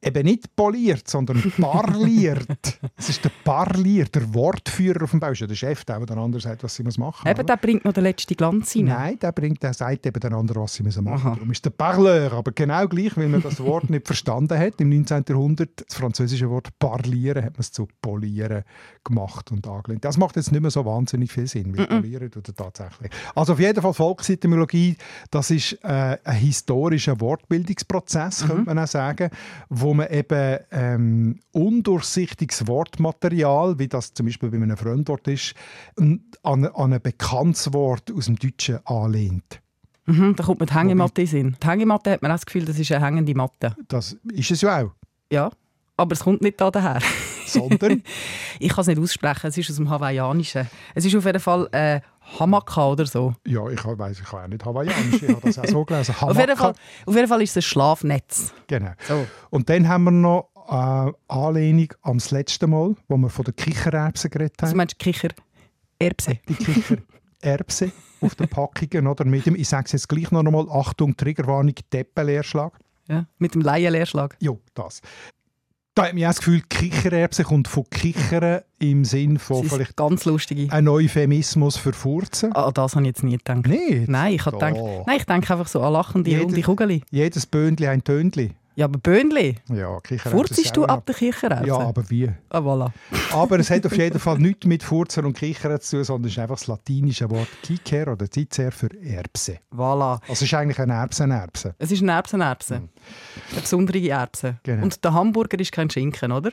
eben 0.03 0.25
nicht 0.25 0.55
poliert, 0.55 1.09
sondern 1.09 1.43
parliert. 1.61 2.79
es 2.97 3.09
ist 3.09 3.25
der 3.25 3.31
Parlier, 3.45 4.05
der 4.07 4.33
Wortführer 4.35 5.05
auf 5.05 5.11
dem 5.11 5.21
Bau. 5.21 5.33
der 5.33 5.55
Chef, 5.55 5.85
der, 5.85 6.05
der 6.05 6.17
andere 6.17 6.41
sagt, 6.41 6.63
was 6.63 6.75
sie 6.75 6.83
machen 6.83 7.01
müssen. 7.01 7.29
Eben, 7.29 7.47
der 7.47 7.57
bringt 7.57 7.85
noch 7.85 7.93
den 7.93 8.05
letzten 8.05 8.35
Glanz 8.35 8.77
rein. 8.77 8.85
Nein, 8.85 9.19
der, 9.19 9.33
bringt, 9.33 9.63
der 9.63 9.75
sagt 9.75 10.07
eben 10.07 10.21
den 10.21 10.33
anderen, 10.33 10.63
was 10.63 10.75
sie 10.75 10.83
machen 10.83 11.05
müssen. 11.05 11.25
Darum 11.25 11.51
ist 11.51 11.65
der 11.65 11.71
Parleur. 11.71 12.33
Aber 12.33 12.53
genau 12.53 12.87
gleich, 12.87 13.17
weil 13.17 13.29
man 13.29 13.43
das 13.43 13.61
Wort 13.61 13.91
nicht 13.91 14.07
verstanden 14.07 14.59
hat, 14.59 14.81
im 14.81 14.91
19. 14.91 15.25
Jahrhundert, 15.29 15.85
das 15.87 15.97
französische 15.97 16.51
Wort 16.51 16.79
parlieren, 16.79 17.45
hat 17.45 17.55
man 17.55 17.61
es 17.61 17.73
zu 17.73 17.89
polieren 18.01 18.65
gemacht 19.05 19.51
und 19.53 19.67
angelehnt. 19.67 20.05
Das 20.05 20.17
macht 20.17 20.37
jetzt 20.37 20.53
nicht 20.53 20.61
mehr 20.61 20.71
so 20.71 20.85
wahnsinnig 20.85 21.33
viel 21.33 21.47
Sinn, 21.47 21.73
mm 21.73 21.87
polieren 21.87 22.31
oder 22.37 22.55
tatsächlich. 22.55 23.11
Also 23.35 23.55
auf 23.55 23.61
jeden 23.61 23.81
Fall 23.81 23.95
Volksetymologie, 23.95 24.97
das 25.31 25.51
ist 25.51 25.73
äh, 25.85 26.19
ein 26.23 26.37
historischer 26.37 27.21
Wortbildungsprozess, 27.21 28.45
mhm. 28.45 28.49
könnte 28.49 28.65
man 28.65 28.79
auch 28.81 28.87
sagen, 28.87 29.31
wo 29.69 29.86
man 29.95 30.11
eben 30.11 30.59
ähm, 30.71 31.41
undurchsichtiges 31.53 32.67
Wortmaterial, 32.67 33.79
wie 33.79 33.89
das 33.89 34.15
zum 34.15 34.27
Beispiel 34.27 34.51
bei 34.51 34.57
einem 34.57 34.77
Fremdwort 34.77 35.29
ist, 35.29 35.55
an, 35.97 36.21
an 36.43 36.93
ein 36.93 37.01
bekanntes 37.01 37.73
Wort 37.73 38.13
aus 38.13 38.27
dem 38.27 38.37
Deutschen 38.37 38.79
anlehnt. 38.87 39.61
Mhm, 40.07 40.37
da 40.37 40.45
kommt 40.45 40.61
man 40.61 40.69
die 40.69 40.75
Hängematte 40.75 41.21
in 41.23 41.27
Sinn. 41.27 41.57
Die 41.63 41.67
Hängematte 41.67 42.13
hat 42.13 42.23
man 42.23 42.31
auch 42.31 42.37
das 42.37 42.47
Gefühl, 42.47 42.65
das 42.65 42.79
ist 42.79 42.93
eine 42.93 43.05
hängende 43.05 43.35
Matte. 43.35 43.75
Das 43.89 44.17
ist 44.33 44.51
es 44.51 44.61
ja 44.61 44.83
auch. 44.83 44.93
Ja, 45.31 45.51
aber 45.97 46.13
es 46.13 46.21
kommt 46.21 46.43
nicht 46.43 46.61
da 46.61 46.71
daher. 46.71 47.01
Sondern? 47.47 48.03
ich 48.61 48.69
kann 48.69 48.83
es 48.83 48.87
nicht 48.87 48.99
aussprechen, 48.99 49.49
es 49.49 49.59
ist 49.59 49.71
aus 49.71 49.77
dem 49.77 49.91
Hawaiianischen. 49.91 50.69
Es 50.95 51.05
ist 51.05 51.17
auf 51.17 51.25
jeden 51.25 51.41
Fall 51.41 51.69
äh, 51.73 52.01
Hamaka 52.39 52.89
oder 52.89 53.07
so. 53.07 53.35
Ja, 53.47 53.69
ich 53.69 53.85
weiß, 53.85 54.21
ich 54.21 54.25
kann 54.25 54.45
auch 54.45 54.49
nicht 54.49 54.65
Hawaiianisch, 54.65 55.23
ich 55.23 55.29
habe 55.29 55.41
das 55.43 55.59
auch 55.59 55.67
so 55.67 55.85
gelesen. 55.85 56.15
auf, 56.21 56.39
jeden 56.39 56.57
Fall, 56.57 56.75
auf 57.07 57.15
jeden 57.15 57.29
Fall 57.29 57.43
ist 57.43 57.51
es 57.51 57.57
ein 57.57 57.63
Schlafnetz. 57.63 58.53
Genau. 58.67 58.93
So. 59.07 59.27
Und 59.51 59.69
dann 59.69 59.89
haben 59.89 60.05
wir 60.05 60.11
noch 60.11 60.49
eine 60.69 61.15
Anlehnung 61.29 61.93
am 62.03 62.19
letzten 62.31 62.71
Mal, 62.71 62.97
wo 63.09 63.17
wir 63.17 63.29
von 63.29 63.45
der 63.45 63.55
Kichererbse 63.55 64.29
geredet 64.29 64.55
haben. 64.59 64.67
Also 64.67 64.77
meinst 64.77 64.95
du 64.95 64.99
Kichererbse? 64.99 66.39
Die 66.49 66.55
Kichererbse 66.55 67.93
auf 68.21 68.35
den 68.35 68.49
Packungen, 68.49 69.07
oder? 69.07 69.25
Mit 69.25 69.47
dem, 69.47 69.55
ich 69.55 69.69
sage 69.69 69.87
es 69.87 69.93
jetzt 69.93 70.09
gleich 70.09 70.31
noch 70.31 70.45
einmal, 70.45 70.67
Achtung, 70.71 71.17
Triggerwarnung, 71.17 71.75
Deppenleerschlag. 71.93 72.73
Ja, 73.09 73.27
mit 73.39 73.55
dem 73.55 73.61
Laienleerschlag. 73.61 74.37
Ja, 74.41 74.53
das. 74.75 75.01
Da 75.97 76.05
hat 76.05 76.13
mir 76.13 76.29
auch 76.29 76.35
das 76.35 76.41
Gefühl, 76.41 76.61
Kichererbse 76.69 77.43
kommt 77.43 77.69
von 77.69 77.89
Kichern 77.89 78.61
im 78.79 79.07
Sinn 79.07 79.39
von 79.39 79.67
vielleicht 79.67 79.97
ganz 79.97 80.27
lustige. 80.27 80.71
ein 80.71 80.89
Euphemismus 80.89 81.79
für 81.79 81.95
Furzen. 81.95 82.55
Ah, 82.55 82.71
das 82.71 82.95
habe 82.95 83.05
ich 83.05 83.09
jetzt 83.09 83.25
nie 83.25 83.39
gedacht. 83.39 83.67
Nicht? 83.67 84.07
Nein, 84.07 84.35
ich, 84.35 84.45
gedacht, 84.45 84.77
nein, 85.07 85.17
ich 85.17 85.25
denke 85.25 85.55
einfach 85.55 85.67
so 85.67 85.81
an 85.81 85.95
lachende 85.95 86.29
Jeder, 86.29 86.43
runde 86.43 86.61
Kugel. 86.61 87.01
Jedes 87.11 87.47
Böhnli 87.47 87.87
ein 87.89 88.05
Tönli. 88.05 88.53
Ja, 88.77 88.85
aber 88.85 88.99
Böhnli? 88.99 89.57
Ja, 89.73 89.99
Furzt 90.19 90.77
du 90.77 90.85
ab 90.85 91.07
der 91.07 91.15
Kichererbse? 91.15 91.67
Ja, 91.67 91.79
aber 91.79 92.11
wie? 92.11 92.31
Ah, 92.51 92.59
voilà. 92.59 92.93
aber 93.33 93.59
es 93.59 93.71
hat 93.71 93.87
auf 93.87 93.97
jeden 93.97 94.19
Fall 94.19 94.39
nichts 94.39 94.67
mit 94.67 94.83
Furzen 94.83 95.25
und 95.25 95.33
Kichern 95.33 95.81
zu 95.81 95.97
tun, 95.97 96.05
sondern 96.05 96.27
es 96.27 96.33
ist 96.33 96.39
einfach 96.39 96.57
das 96.57 96.67
latinische 96.67 97.31
Wort 97.31 97.49
Kiker 97.63 98.13
oder 98.13 98.31
Zizer 98.31 98.71
für 98.71 98.91
Erbse. 99.03 99.61
Voilà. 99.75 100.21
Also 100.21 100.33
es 100.33 100.43
ist 100.43 100.53
eigentlich 100.53 100.79
eine 100.79 100.93
Erbsenerbse. 100.93 101.75
Es 101.79 101.91
ist 101.91 102.03
eine 102.03 102.13
Erbsenerbse. 102.13 102.81
Mhm. 102.81 102.89
Eine 103.53 103.61
besondere 103.63 104.09
Erbse. 104.09 104.59
Genau. 104.63 104.83
Und 104.83 105.03
der 105.03 105.15
Hamburger 105.15 105.59
ist 105.59 105.73
kein 105.73 105.89
Schinken, 105.89 106.31
oder? 106.31 106.53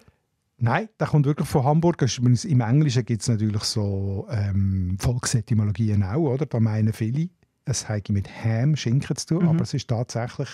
Nein, 0.60 0.88
der 0.98 1.08
kommt 1.08 1.25
wirklich 1.25 1.50
von 1.50 1.65
Hamburg. 1.65 2.06
Im 2.46 2.62
Englischen 2.62 3.03
gibt 3.03 3.22
es 3.22 3.27
natürlich 3.27 3.63
so 3.63 4.27
ähm, 4.32 4.96
Volksetymologien 4.98 6.03
auch, 6.03 6.20
oder? 6.20 6.46
Da 6.46 6.62
meinen 6.62 6.94
viele, 6.94 7.27
es 7.65 7.89
hat 7.89 8.08
mit 8.08 8.30
Ham, 8.46 8.77
Schinken 8.77 9.18
zu 9.18 9.25
tun, 9.25 9.44
mhm. 9.44 9.50
aber 9.50 9.63
es 9.63 9.74
ist 9.74 9.89
tatsächlich 9.89 10.48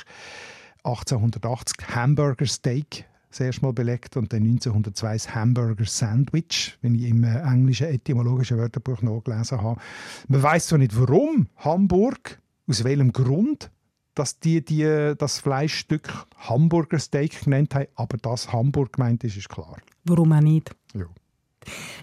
1880 0.83 1.95
Hamburger 1.95 2.45
Steak 2.45 3.05
das 3.29 3.41
erste 3.41 3.61
Mal 3.61 3.73
belegt 3.73 4.17
und 4.17 4.33
dann 4.33 4.43
1902 4.43 5.13
das 5.13 5.35
Hamburger 5.35 5.85
Sandwich, 5.85 6.77
wenn 6.81 6.95
ich 6.95 7.03
im 7.03 7.23
äh, 7.23 7.41
englischen 7.41 7.87
etymologischen 7.87 8.57
Wörterbuch 8.57 9.01
nachgelesen 9.01 9.61
habe. 9.61 9.79
Man 10.27 10.41
weiß 10.41 10.67
zwar 10.67 10.79
nicht, 10.79 10.99
warum 10.99 11.47
Hamburg, 11.57 12.41
aus 12.67 12.83
welchem 12.83 13.11
Grund 13.11 13.71
dass 14.15 14.37
die, 14.39 14.63
die 14.63 15.13
das 15.17 15.39
Fleischstück 15.39 16.11
Hamburger 16.35 16.99
Steak 16.99 17.41
genannt 17.41 17.73
haben, 17.73 17.87
aber 17.95 18.17
das 18.17 18.51
Hamburg 18.51 18.93
gemeint 18.93 19.23
ist, 19.23 19.37
ist 19.37 19.47
klar. 19.47 19.77
Warum 20.03 20.33
auch 20.33 20.41
nicht? 20.41 20.75
Ja. 20.93 21.05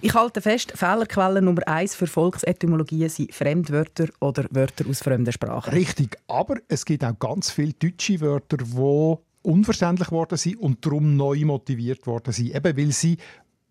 Ich 0.01 0.15
halte 0.15 0.41
fest, 0.41 0.73
Fehlerquelle 0.75 1.43
Nummer 1.43 1.67
eins 1.67 1.95
für 1.95 2.07
Volksetymologien 2.07 3.09
sind 3.09 3.35
Fremdwörter 3.35 4.07
oder 4.21 4.45
Wörter 4.51 4.85
aus 4.89 5.01
fremden 5.01 5.33
Sprachen. 5.33 5.73
Richtig, 5.73 6.17
aber 6.29 6.57
es 6.69 6.85
gibt 6.85 7.05
auch 7.05 7.19
ganz 7.19 7.51
viele 7.51 7.73
deutsche 7.73 8.21
Wörter, 8.21 8.59
die 8.59 9.17
unverständlich 9.47 10.11
worden 10.11 10.37
sind 10.37 10.57
und 10.57 10.85
darum 10.85 11.17
neu 11.17 11.45
motiviert 11.45 12.07
worden 12.07 12.33
sind, 12.33 12.55
eben 12.55 12.77
weil 12.77 12.93
sie 12.93 13.17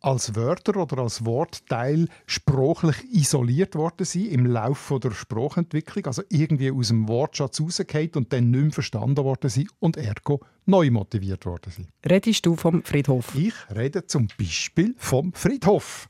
als 0.05 0.35
Wörter 0.35 0.77
oder 0.77 1.00
als 1.00 1.25
Wortteil 1.25 2.07
sprachlich 2.27 2.95
isoliert 3.12 3.74
worden 3.74 4.05
sind 4.05 4.27
im 4.27 4.45
Laufe 4.45 5.00
der 5.00 5.12
Sprachentwicklung, 5.12 6.05
also 6.05 6.21
irgendwie 6.29 6.71
aus 6.71 6.89
dem 6.89 7.07
Wortschatz 7.07 7.59
rausgefallen 7.59 8.12
und 8.15 8.31
dann 8.31 8.51
nicht 8.51 8.62
mehr 8.62 8.71
verstanden 8.71 9.24
worden 9.24 9.50
sind 9.50 9.69
und 9.79 9.97
ergo 9.97 10.41
neu 10.65 10.91
motiviert 10.91 11.45
worden 11.47 11.71
sind. 11.71 11.88
Redest 12.07 12.45
du 12.45 12.55
vom 12.55 12.83
Friedhof? 12.83 13.33
Ich 13.35 13.55
rede 13.75 14.05
zum 14.05 14.27
Beispiel 14.38 14.93
vom 14.97 15.33
Friedhof, 15.33 16.07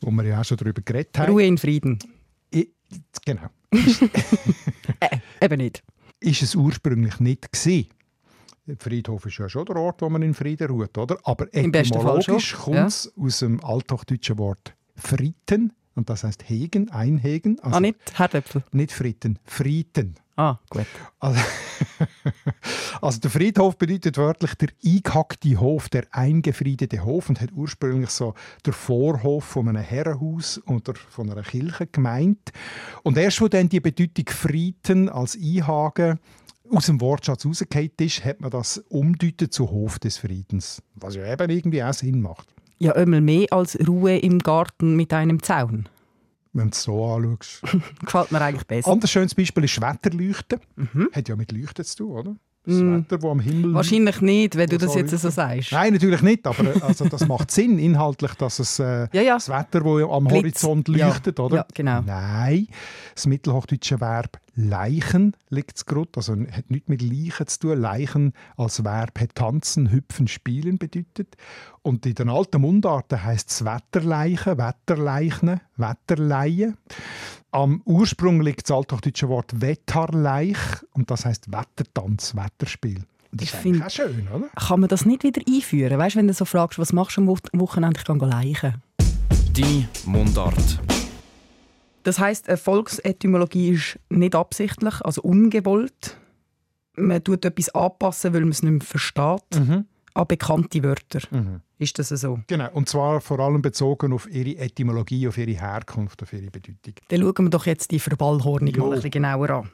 wo 0.00 0.10
wir 0.10 0.24
ja 0.24 0.40
auch 0.40 0.44
schon 0.44 0.56
darüber 0.56 0.82
geredet 0.82 1.16
haben. 1.16 1.30
Ruhe 1.30 1.46
in 1.46 1.58
Frieden. 1.58 1.98
Ich, 2.50 2.70
genau. 3.24 3.48
äh, 5.00 5.18
eben 5.40 5.58
nicht. 5.58 5.84
Ist 6.18 6.42
es 6.42 6.56
ursprünglich 6.56 7.20
nicht 7.20 7.52
gewesen. 7.52 7.86
Der 8.68 8.76
Friedhof 8.78 9.24
ist 9.24 9.38
ja 9.38 9.48
schon 9.48 9.64
der 9.64 9.76
Ort, 9.76 10.02
wo 10.02 10.10
man 10.10 10.20
in 10.20 10.34
Frieden 10.34 10.68
ruht, 10.68 10.98
oder? 10.98 11.16
Aber 11.24 11.46
etymologisch 11.54 12.54
kommt 12.54 12.76
ja. 12.76 12.86
es 12.86 13.10
aus 13.16 13.38
dem 13.38 13.64
althochdeutschen 13.64 14.36
Wort 14.36 14.74
«fritten» 14.94 15.72
und 15.94 16.10
das 16.10 16.22
heißt 16.22 16.46
«hegen», 16.46 16.90
«einhegen». 16.90 17.58
Also 17.60 17.78
ah, 17.78 17.80
nicht 17.80 17.96
Herdöpfel? 18.18 18.62
nicht 18.72 18.92
«fritten», 18.92 19.38
«frieten». 19.46 20.16
Ah, 20.36 20.58
gut. 20.68 20.84
Also, 21.18 21.40
also 23.00 23.20
der 23.20 23.30
Friedhof 23.30 23.78
bedeutet 23.78 24.18
wörtlich 24.18 24.54
der 24.56 24.68
eingehackte 24.84 25.58
Hof, 25.58 25.88
der 25.88 26.04
eingefriedete 26.10 27.02
Hof 27.06 27.30
und 27.30 27.40
hat 27.40 27.52
ursprünglich 27.52 28.10
so 28.10 28.34
der 28.66 28.74
Vorhof 28.74 29.44
von 29.44 29.66
einem 29.66 29.82
Herrenhaus 29.82 30.60
oder 30.66 30.92
von 30.94 31.30
einer 31.30 31.42
Kirche 31.42 31.86
gemeint. 31.86 32.52
Und 33.02 33.16
erst 33.16 33.40
wo 33.40 33.48
dann 33.48 33.70
die 33.70 33.80
Bedeutung 33.80 34.26
Frieden 34.28 35.08
als 35.08 35.36
Einhagen 35.36 36.20
aus 36.70 36.86
dem 36.86 37.00
Wortschatz 37.00 37.44
rausgefallen 37.46 37.90
ist, 38.00 38.24
hat 38.24 38.40
man 38.40 38.50
das 38.50 38.78
umdeutet 38.88 39.52
zu 39.52 39.70
Hof 39.70 39.98
des 39.98 40.18
Friedens. 40.18 40.82
Was 40.94 41.14
ja 41.16 41.30
eben 41.30 41.50
irgendwie 41.50 41.82
auch 41.82 41.92
Sinn 41.94 42.20
macht. 42.20 42.48
Ja, 42.78 42.92
einmal 42.92 43.20
mehr 43.20 43.46
als 43.50 43.76
Ruhe 43.86 44.18
im 44.18 44.38
Garten 44.38 44.94
mit 44.96 45.12
einem 45.12 45.42
Zaun. 45.42 45.88
Wenn 46.52 46.70
du 46.70 46.74
es 46.74 46.82
so 46.84 47.04
anschaust. 47.04 47.62
Gefällt 48.04 48.32
mir 48.32 48.40
eigentlich 48.40 48.66
besser. 48.66 48.90
Anderes 48.90 49.10
schönes 49.10 49.34
Beispiel 49.34 49.64
ist 49.64 49.80
Wetterleuchten. 49.80 50.60
Hat 51.12 51.28
ja 51.28 51.36
mit 51.36 51.52
Leuchten 51.52 51.84
zu 51.84 51.96
tun, 51.96 52.12
oder? 52.12 52.36
Das 52.64 52.74
Mm. 52.76 52.96
Wetter, 52.96 53.16
das 53.18 53.30
am 53.30 53.40
Himmel 53.40 53.72
Wahrscheinlich 53.72 54.20
nicht, 54.20 54.56
wenn 54.56 54.68
du 54.68 54.78
Wo 54.80 54.84
das 54.84 54.94
jetzt 54.94 55.10
so 55.16 55.30
sagst. 55.30 55.72
Nein, 55.72 55.94
natürlich 55.94 56.20
nicht, 56.20 56.46
aber 56.46 56.76
äh, 56.76 56.80
also, 56.82 57.06
das 57.08 57.26
macht 57.26 57.50
Sinn 57.50 57.78
inhaltlich, 57.78 58.34
dass 58.34 58.58
es 58.58 58.78
äh, 58.78 59.08
Ja, 59.12 59.22
ja. 59.22 59.34
das 59.34 59.48
Wetter, 59.48 59.80
das 59.80 60.10
am 60.10 60.24
Blitz. 60.24 60.62
Horizont 60.64 60.88
Ja, 60.90 61.08
leuchtet, 61.08 61.40
oder? 61.40 61.56
ja, 61.56 61.66
genau. 61.72 62.02
Nein, 62.02 62.68
das 63.14 63.26
mittelhochdeutsche 63.26 63.98
Verb 64.00 64.38
«leichen» 64.58 65.36
liegt 65.50 65.76
es 65.78 65.84
also 66.16 66.32
hat 66.50 66.70
nichts 66.70 66.88
mit 66.88 67.00
«leichen» 67.00 67.46
zu 67.46 67.58
tun. 67.60 67.78
«Leichen» 67.80 68.32
als 68.56 68.82
Verb 68.84 69.18
hat 69.20 69.34
«tanzen», 69.36 69.92
«hüpfen», 69.92 70.26
«spielen» 70.26 70.78
bedeutet. 70.78 71.36
Und 71.82 72.04
in 72.06 72.14
den 72.14 72.28
alten 72.28 72.60
Mundarten 72.60 73.22
heisst 73.22 73.50
es 73.50 73.64
«Wetterleichen», 73.64 74.58
«Wetterleichne», 74.58 75.60
«Wetterleien». 75.76 76.76
Am 77.50 77.80
Ursprung 77.84 78.40
liegt 78.42 78.68
das 78.68 78.76
althochdeutsche 78.76 79.28
Wort 79.28 79.60
«Wetterleich» 79.60 80.58
und 80.92 81.10
das 81.10 81.24
heißt 81.24 81.52
«Wettertanz», 81.52 82.34
«Wetterspiel». 82.34 83.04
Das 83.30 83.42
Ich 83.42 83.48
ist 83.50 83.54
eigentlich 83.56 83.72
find- 83.74 83.84
auch 83.86 83.90
schön, 83.90 84.28
oder? 84.34 84.46
Kann 84.56 84.80
man 84.80 84.88
das 84.88 85.04
nicht 85.04 85.22
wieder 85.22 85.42
einführen? 85.46 85.98
Weißt 85.98 86.14
du, 86.16 86.18
wenn 86.18 86.28
du 86.28 86.34
so 86.34 86.44
fragst, 86.44 86.78
was 86.78 86.92
machst 86.92 87.16
du 87.16 87.20
am 87.20 87.28
Wo- 87.28 87.38
Wochenende, 87.52 88.00
ich 88.00 88.04
gehe 88.06 88.16
leichen. 88.26 88.82
Die 89.54 89.86
Mundart. 90.04 90.80
Das 92.02 92.18
heisst, 92.18 92.48
eine 92.48 92.56
Volksetymologie 92.56 93.70
ist 93.70 93.98
nicht 94.08 94.34
absichtlich, 94.34 95.00
also 95.02 95.22
ungewollt. 95.22 96.16
Man 96.96 97.22
tut 97.22 97.44
etwas 97.44 97.68
anpassen, 97.74 98.32
weil 98.34 98.40
man 98.40 98.50
es 98.50 98.62
nicht 98.62 98.72
mehr 98.72 98.80
versteht. 98.80 99.54
Mhm. 99.54 99.86
An 100.14 100.26
bekannte 100.26 100.82
Wörter. 100.82 101.20
Mhm. 101.30 101.60
Ist 101.78 101.98
das 101.98 102.08
so? 102.08 102.40
Genau, 102.48 102.68
und 102.72 102.88
zwar 102.88 103.20
vor 103.20 103.38
allem 103.38 103.62
bezogen 103.62 104.12
auf 104.12 104.28
ihre 104.28 104.56
Etymologie, 104.58 105.28
auf 105.28 105.38
ihre 105.38 105.52
Herkunft, 105.52 106.22
auf 106.22 106.32
ihre 106.32 106.50
Bedeutung. 106.50 106.94
Dann 107.08 107.20
schauen 107.20 107.46
wir 107.46 107.50
doch 107.50 107.66
jetzt 107.66 107.90
die 107.92 108.00
Verballhornung 108.00 108.74
Jo. 108.74 108.84
mal 108.84 108.86
ein 108.86 108.94
bisschen 108.96 109.10
genauer 109.12 109.50
an. 109.50 109.70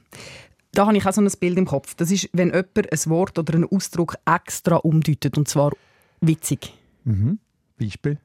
Da 0.73 0.87
habe 0.87 0.97
ich 0.97 1.07
auch 1.07 1.13
so 1.13 1.23
ein 1.23 1.31
Bild 1.41 1.57
im 1.57 1.67
Kopf. 1.67 1.95
Das 1.95 2.11
ist, 2.11 2.29
wenn 2.33 2.49
jemand 2.49 2.93
ein 2.93 3.11
Wort 3.11 3.39
oder 3.39 3.55
einen 3.55 3.65
Ausdruck 3.65 4.17
extra 4.27 4.77
umdeutet, 4.77 5.39
und 5.39 5.49
zwar 5.49 5.73
witzig. 6.21 6.75
Mhm. 7.05 7.39
Beispiel? 7.79 8.19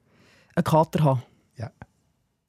Ein 0.55 0.63
Kater 0.63 1.03
haben. 1.03 1.23
Ja. 1.57 1.71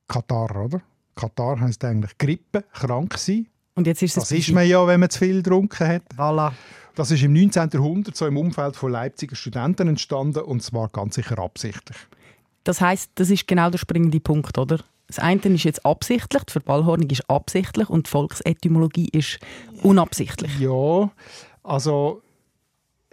Katar, 0.09 0.65
oder? 0.65 0.81
Katar 1.15 1.61
heisst 1.61 1.85
eigentlich 1.85 2.17
Grippe, 2.19 2.65
krank 2.73 3.19
sein. 3.19 3.47
Und 3.75 3.87
jetzt 3.87 4.03
ist 4.03 4.17
es 4.17 4.29
Das 4.29 4.33
ist 4.33 4.53
man 4.53 4.67
ja, 4.67 4.87
wenn 4.87 5.01
man 5.01 5.11
zu 5.11 5.19
viel 5.19 5.43
getrunken 5.43 5.87
hat. 5.87 6.03
Voilà. 6.17 6.53
Das 6.95 7.11
ist 7.11 7.23
im 7.23 7.33
19. 7.33 7.71
Jahrhundert 7.73 8.17
so 8.17 8.27
im 8.27 8.37
Umfeld 8.37 8.77
von 8.77 8.93
Leipziger 8.93 9.37
Studenten 9.37 9.89
entstanden 9.89 10.43
und 10.43 10.63
zwar 10.63 10.89
ganz 10.89 11.15
sicher 11.15 11.39
absichtlich. 11.39 11.97
Das 12.65 12.81
heisst, 12.81 13.11
das 13.15 13.31
ist 13.31 13.47
genau 13.47 13.71
der 13.71 13.79
springende 13.79 14.21
Punkt, 14.21 14.59
oder? 14.59 14.81
Das 15.07 15.19
eine 15.19 15.41
ist 15.41 15.65
jetzt 15.65 15.85
absichtlich, 15.85 16.45
die 16.45 16.53
Verballhornung 16.53 17.11
ist 17.11 17.29
absichtlich 17.29 17.89
und 17.89 18.07
die 18.07 18.11
Volksetymologie 18.11 19.09
ist 19.09 19.41
unabsichtlich. 19.83 20.57
Ja, 20.61 21.11
also 21.65 22.23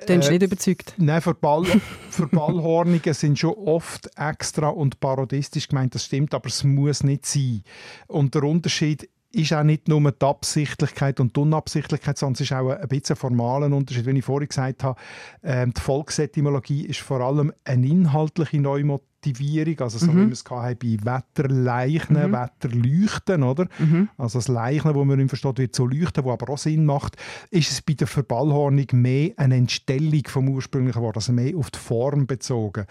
Du 0.05 0.15
bist 0.15 0.29
Äh, 0.29 0.33
nicht 0.33 0.43
überzeugt. 0.43 0.93
Nein, 0.97 1.21
Verball 1.21 1.65
Verballhornungen 2.11 3.13
sind 3.13 3.39
schon 3.39 3.53
oft 3.53 4.09
extra 4.15 4.69
und 4.69 4.99
parodistisch 4.99 5.67
gemeint, 5.67 5.95
das 5.95 6.05
stimmt, 6.05 6.33
aber 6.33 6.47
es 6.47 6.63
muss 6.63 7.03
nicht 7.03 7.25
sein. 7.25 7.63
Und 8.07 8.35
der 8.35 8.43
Unterschied 8.43 9.09
ist 9.31 9.53
auch 9.53 9.63
nicht 9.63 9.87
nur 9.87 10.11
die 10.11 10.25
Absichtlichkeit 10.25 11.19
und 11.19 11.35
die 11.35 11.39
Unabsichtlichkeit, 11.39 12.17
sondern 12.17 12.35
es 12.35 12.41
ist 12.41 12.53
auch 12.53 12.69
ein 12.69 12.87
bisschen 12.87 13.15
ein 13.15 13.19
formaler 13.19 13.75
Unterschied. 13.75 14.05
Wie 14.05 14.17
ich 14.17 14.25
vorhin 14.25 14.47
gesagt 14.49 14.83
habe, 14.83 14.99
ähm, 15.43 15.73
die 15.73 15.81
Volksetymologie 15.81 16.85
ist 16.85 16.99
vor 16.99 17.21
allem 17.21 17.51
eine 17.63 17.87
inhaltliche 17.87 18.57
Neumotivierung, 19.27 19.79
also 19.81 19.97
so 19.97 20.11
wie 20.13 20.25
wir 20.25 20.31
es 20.31 20.43
hatten 20.49 20.77
bei 20.79 20.97
Wetterleichen, 21.03 22.15
Wetterleuchten, 22.31 23.43
oder? 23.43 23.67
Also 24.17 24.39
das 24.39 24.47
Leichen, 24.47 24.95
wo 24.95 25.05
man 25.05 25.17
nicht 25.17 25.29
versteht, 25.29 25.57
wird 25.59 25.75
so 25.75 25.85
leuchten, 25.85 26.23
wo 26.23 26.31
aber 26.31 26.53
auch 26.53 26.57
Sinn 26.57 26.85
macht, 26.85 27.17
ist 27.51 27.71
es 27.71 27.81
bei 27.81 27.93
der 27.93 28.07
Verballhornung 28.07 28.87
mehr 28.93 29.31
eine 29.37 29.55
Entstellung 29.55 30.23
vom 30.27 30.49
ursprünglichen 30.49 31.01
Wort, 31.01 31.17
also 31.17 31.33
mehr 31.33 31.55
auf 31.57 31.71
die 31.71 31.79
Form 31.79 32.27
bezogen. 32.27 32.85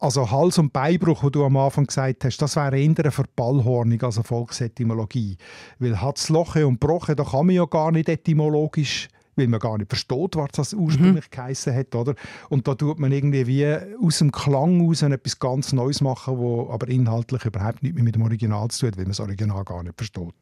Also 0.00 0.30
Hals- 0.30 0.58
und 0.58 0.72
Beinbruch, 0.72 1.24
wo 1.24 1.30
du 1.30 1.44
am 1.44 1.56
Anfang 1.56 1.84
gesagt 1.84 2.24
hast, 2.24 2.38
das 2.38 2.54
wäre 2.54 2.78
eher 2.78 2.94
eine 2.96 3.10
Verballhornung 3.10 4.00
als 4.02 4.16
eine 4.16 4.24
Volksetymologie. 4.24 5.36
Weil 5.80 6.00
Hatzloche 6.00 6.66
und 6.68 6.78
Broche, 6.78 7.16
da 7.16 7.24
kann 7.24 7.46
man 7.46 7.56
ja 7.56 7.64
gar 7.64 7.90
nicht 7.90 8.08
etymologisch 8.08 9.08
weil 9.38 9.48
man 9.48 9.60
gar 9.60 9.78
nicht 9.78 9.88
versteht, 9.90 10.36
was 10.36 10.50
das 10.52 10.74
ursprünglich 10.74 11.26
Mhm. 11.26 11.30
geheissen 11.30 11.74
hat, 11.74 11.94
oder? 11.94 12.14
Und 12.48 12.68
da 12.68 12.74
tut 12.74 12.98
man 12.98 13.12
irgendwie 13.12 13.46
wie 13.46 13.66
aus 14.04 14.18
dem 14.18 14.32
Klang 14.32 14.80
raus 14.86 15.02
etwas 15.02 15.38
ganz 15.38 15.72
Neues 15.72 16.00
machen, 16.00 16.36
wo 16.38 16.68
aber 16.70 16.88
inhaltlich 16.88 17.44
überhaupt 17.44 17.82
nichts 17.82 17.94
mehr 17.94 18.04
mit 18.04 18.14
dem 18.14 18.22
Original 18.22 18.68
zu 18.68 18.80
tun 18.80 18.88
hat, 18.88 18.96
weil 18.98 19.04
man 19.04 19.10
das 19.12 19.20
Original 19.20 19.64
gar 19.64 19.82
nicht 19.82 19.96
versteht. 19.96 20.34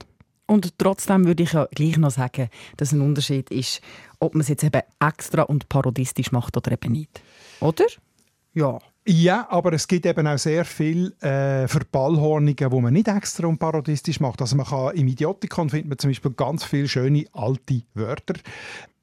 Und 0.48 0.78
trotzdem 0.78 1.24
würde 1.26 1.42
ich 1.42 1.52
ja 1.52 1.66
gleich 1.74 1.96
noch 1.96 2.10
sagen, 2.12 2.48
dass 2.76 2.92
ein 2.92 3.00
Unterschied 3.00 3.50
ist, 3.50 3.80
ob 4.20 4.34
man 4.34 4.42
es 4.42 4.48
jetzt 4.48 4.62
eben 4.62 4.82
extra 5.00 5.42
und 5.42 5.68
parodistisch 5.68 6.30
macht 6.32 6.56
oder 6.56 6.70
eben 6.72 6.92
nicht. 6.92 7.20
Oder? 7.60 7.86
Ja. 8.54 8.78
Ja, 9.08 9.46
aber 9.50 9.72
es 9.72 9.86
gibt 9.86 10.04
eben 10.04 10.26
auch 10.26 10.36
sehr 10.36 10.64
viele 10.64 11.12
äh, 11.20 11.68
Verballhornungen, 11.68 12.56
die 12.56 12.80
man 12.80 12.92
nicht 12.92 13.06
extra 13.06 13.46
und 13.46 13.58
parodistisch 13.58 14.18
macht. 14.18 14.40
Also 14.40 14.56
man 14.56 14.66
kann, 14.66 14.96
Im 14.96 15.06
Idiotikon 15.06 15.70
findet 15.70 15.88
man 15.88 15.98
zum 15.98 16.10
Beispiel 16.10 16.32
ganz 16.32 16.64
viele 16.64 16.88
schöne 16.88 17.24
alte 17.32 17.82
Wörter, 17.94 18.34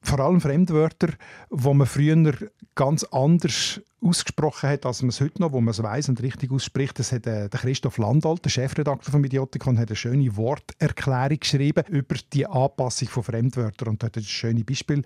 vor 0.02 0.20
allem 0.20 0.42
Fremdwörter, 0.42 1.08
wo 1.48 1.72
man 1.72 1.86
früher 1.86 2.34
ganz 2.74 3.04
anders 3.04 3.80
ausgesprochen 4.02 4.68
hat, 4.68 4.84
als 4.84 5.00
man 5.00 5.08
es 5.08 5.22
heute 5.22 5.40
noch, 5.40 5.52
wo 5.52 5.62
man 5.62 5.70
es 5.70 5.82
weiss 5.82 6.10
und 6.10 6.20
richtig 6.20 6.52
ausspricht. 6.52 6.98
Das 6.98 7.10
hat 7.10 7.26
äh, 7.26 7.48
der 7.48 7.60
Christoph 7.60 7.96
Landalt, 7.96 8.44
der 8.44 8.50
Chefredakteur 8.50 9.10
vom 9.10 9.24
Idiotikon, 9.24 9.78
hat 9.78 9.88
eine 9.88 9.96
schöne 9.96 10.36
Worterklärung 10.36 11.40
geschrieben 11.40 11.84
über 11.88 12.16
die 12.30 12.46
Anpassung 12.46 13.08
von 13.08 13.22
Fremdwörtern 13.22 13.88
und 13.88 14.04
hat 14.04 14.18
ein 14.18 14.22
schönes 14.22 14.64
Beispiel 14.64 15.02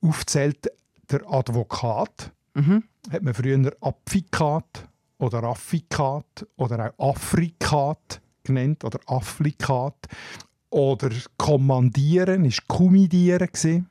aufzählt. 0.00 0.72
Der 1.10 1.20
Advokat 1.30 2.32
hat 3.10 3.22
man 3.22 3.34
früher 3.34 3.76
Apfikat 3.80 4.88
oder 5.18 5.44
Affikat 5.44 6.46
oder 6.56 6.92
auch 6.98 7.10
Afrikat 7.10 8.20
genannt 8.42 8.84
oder 8.84 9.00
Afflikat. 9.06 10.06
Oder 10.70 11.10
Kommandieren 11.36 12.44
ist 12.44 12.66
Kommidieren 12.68 13.46
gewesen. 13.46 13.88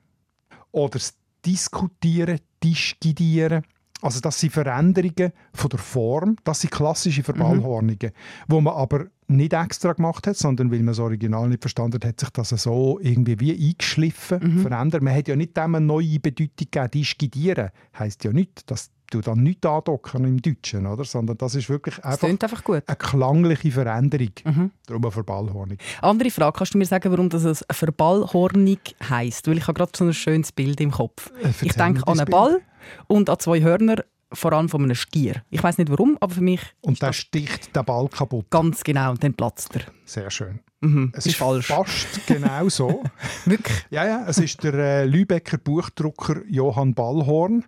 Oder 0.71 0.99
das 0.99 1.15
Diskutieren, 1.45 2.39
Diskidieren. 2.63 3.63
Also 4.01 4.19
das 4.19 4.39
sind 4.39 4.53
Veränderungen 4.53 5.31
von 5.53 5.69
der 5.69 5.79
Form, 5.79 6.35
das 6.43 6.61
sind 6.61 6.71
klassische 6.71 7.23
Verballhornungen, 7.23 7.97
mhm. 8.01 8.11
wo 8.47 8.61
man 8.61 8.75
aber 8.75 9.05
nicht 9.27 9.53
extra 9.53 9.93
gemacht 9.93 10.27
hat, 10.27 10.37
sondern 10.37 10.71
weil 10.71 10.79
man 10.79 10.87
das 10.87 10.99
Original 10.99 11.49
nicht 11.49 11.61
verstanden 11.61 11.95
hat, 11.95 12.05
hat 12.05 12.19
sich 12.19 12.29
das 12.29 12.49
so 12.49 12.99
irgendwie 13.01 13.39
wie 13.39 13.69
eingeschliffen, 13.69 14.39
mhm. 14.39 14.61
verändert. 14.61 15.01
Man 15.01 15.15
hat 15.15 15.27
ja 15.27 15.35
nicht 15.35 15.57
dem 15.57 15.75
eine 15.75 15.85
neue 15.85 16.19
Bedeutung 16.19 16.55
gegeben, 16.57 16.91
diskidieren 16.91 17.69
heisst 17.97 18.23
ja 18.23 18.31
nicht, 18.31 18.69
dass 18.69 18.91
du 19.09 19.21
dann 19.21 19.41
nicht 19.41 19.65
andocken 19.65 20.25
im 20.25 20.41
Deutschen, 20.41 20.85
oder? 20.85 21.03
sondern 21.03 21.37
das 21.37 21.55
ist 21.55 21.69
wirklich 21.69 22.03
einfach, 22.03 22.27
einfach 22.27 22.69
eine 22.69 22.95
klangliche 22.97 23.71
Veränderung. 23.71 24.31
Mhm. 24.43 24.71
Darum 24.85 25.03
eine 25.03 25.11
Verballhornung. 25.11 25.77
Andere 26.01 26.29
Frage, 26.29 26.57
kannst 26.57 26.73
du 26.73 26.77
mir 26.77 26.85
sagen, 26.85 27.11
warum 27.11 27.29
das 27.29 27.45
eine 27.45 27.55
Verballhornung 27.71 28.79
heisst? 29.09 29.47
Weil 29.47 29.57
ich 29.57 29.67
habe 29.67 29.77
gerade 29.77 29.91
so 29.95 30.05
ein 30.05 30.13
schönes 30.13 30.51
Bild 30.51 30.79
im 30.81 30.91
Kopf. 30.91 31.31
Äh, 31.41 31.49
ich 31.61 31.73
denke 31.73 32.05
an 32.05 32.19
einen 32.19 32.25
Bild. 32.25 32.31
Ball 32.31 32.61
und 33.07 33.29
an 33.29 33.39
zwei 33.39 33.61
Hörner 33.61 34.03
vor 34.33 34.53
allem 34.53 34.69
von 34.69 34.83
einem 34.83 34.95
Stier. 34.95 35.43
Ich 35.49 35.63
weiß 35.63 35.77
nicht 35.77 35.89
warum, 35.89 36.17
aber 36.19 36.33
für 36.33 36.41
mich. 36.41 36.61
Und 36.81 37.01
der 37.01 37.13
sticht 37.13 37.75
den 37.75 37.85
Ball 37.85 38.07
kaputt. 38.09 38.49
Ganz 38.49 38.83
genau, 38.83 39.11
und 39.11 39.23
dann 39.23 39.33
platzt 39.33 39.75
er. 39.75 39.83
Sehr 40.05 40.29
schön. 40.29 40.59
Mhm, 40.81 41.11
es 41.13 41.25
ist, 41.25 41.33
ist 41.33 41.37
falsch. 41.37 41.67
fast 41.67 42.27
genau 42.27 42.69
so. 42.69 43.03
Wirklich? 43.45 43.85
Ja, 43.89 44.05
ja. 44.05 44.25
Es 44.27 44.37
ist 44.37 44.63
der 44.63 44.73
äh, 44.73 45.05
Lübecker 45.05 45.57
Buchdrucker 45.57 46.41
Johann 46.47 46.93
Ballhorn, 46.93 47.65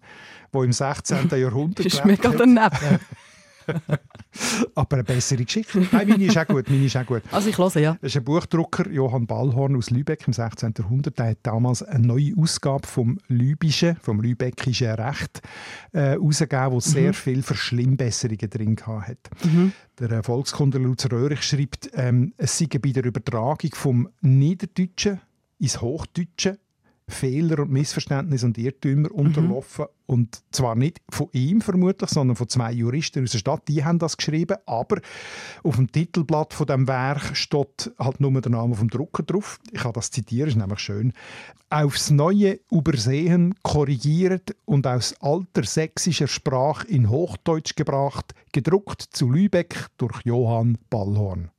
der 0.53 0.61
im 0.63 0.73
16. 0.73 1.29
Jahrhundert. 1.31 1.85
Das 1.85 1.93
ist 1.93 2.05
mega 2.05 2.29
daneben. 2.29 2.99
Aber 4.75 4.97
eine 4.97 5.03
bessere 5.03 5.43
Geschichte. 5.43 5.85
Nein, 5.91 6.09
meine 6.09 6.25
ist 6.25 6.37
auch 6.37 6.47
gut. 6.47 6.69
Meine 6.69 6.85
ist 6.85 6.95
auch 6.95 7.05
gut. 7.05 7.21
Also 7.31 7.49
ich 7.49 7.57
höre, 7.57 7.75
ja. 7.77 7.97
Das 8.01 8.11
ist 8.11 8.17
ein 8.17 8.23
Buchdrucker, 8.23 8.89
Johann 8.89 9.27
Ballhorn 9.27 9.75
aus 9.75 9.89
Lübeck 9.89 10.25
im 10.27 10.33
16. 10.33 10.73
Jahrhundert. 10.77 11.17
Der 11.19 11.29
hat 11.29 11.39
damals 11.43 11.83
eine 11.83 12.05
neue 12.05 12.33
Ausgabe 12.37 12.87
vom 12.87 13.17
Lübischen, 13.27 13.97
vom 14.01 14.21
Lübeckischen 14.21 14.91
Recht 14.91 15.41
äh, 15.91 15.99
herausgegeben, 15.99 16.71
wo 16.71 16.79
sehr 16.79 17.09
mhm. 17.09 17.13
viele 17.13 17.43
Verschlimmbesserungen 17.43 18.49
drin 18.49 18.75
hat. 18.85 19.29
Mhm. 19.43 19.73
Der 19.99 20.11
äh, 20.11 20.23
Volkskunde 20.23 20.77
Lutz 20.77 21.05
Röhrig 21.11 21.43
schreibt, 21.43 21.89
ähm, 21.93 22.33
es 22.37 22.57
sei 22.57 22.67
bei 22.67 22.91
der 22.91 23.05
Übertragung 23.05 23.71
vom 23.73 24.09
Niederdeutschen 24.21 25.19
ins 25.59 25.81
Hochdeutsche 25.81 26.57
Fehler 27.09 27.59
und 27.59 27.71
Missverständnisse 27.71 28.45
und 28.45 28.57
Irrtümer 28.57 29.09
mhm. 29.09 29.15
unterlaufen. 29.15 29.85
Und 30.05 30.41
zwar 30.51 30.75
nicht 30.75 30.99
von 31.09 31.27
ihm 31.33 31.61
vermutlich, 31.61 32.09
sondern 32.09 32.35
von 32.35 32.49
zwei 32.49 32.71
Juristen 32.71 33.23
aus 33.23 33.31
der 33.31 33.39
Stadt. 33.39 33.67
Die 33.67 33.83
haben 33.83 33.99
das 33.99 34.17
geschrieben. 34.17 34.57
Aber 34.65 35.01
auf 35.63 35.75
dem 35.75 35.91
Titelblatt 35.91 36.53
von 36.53 36.67
dem 36.67 36.87
Werk 36.87 37.35
steht 37.35 37.91
halt 37.99 38.19
nur 38.19 38.41
der 38.41 38.51
Name 38.51 38.75
vom 38.75 38.89
Drucker 38.89 39.23
drauf. 39.23 39.59
Ich 39.71 39.81
kann 39.81 39.93
das 39.93 40.11
zitieren, 40.11 40.49
ist 40.49 40.57
nämlich 40.57 40.79
schön. 40.79 41.13
Aufs 41.69 42.09
Neue 42.09 42.59
übersehen, 42.71 43.53
korrigiert 43.61 44.55
und 44.65 44.87
aus 44.87 45.13
alter 45.21 45.63
sächsischer 45.63 46.27
Sprache 46.27 46.87
in 46.87 47.09
Hochdeutsch 47.09 47.75
gebracht, 47.75 48.33
gedruckt 48.51 49.01
zu 49.01 49.29
Lübeck 49.29 49.87
durch 49.97 50.21
Johann 50.25 50.77
Ballhorn. 50.89 51.51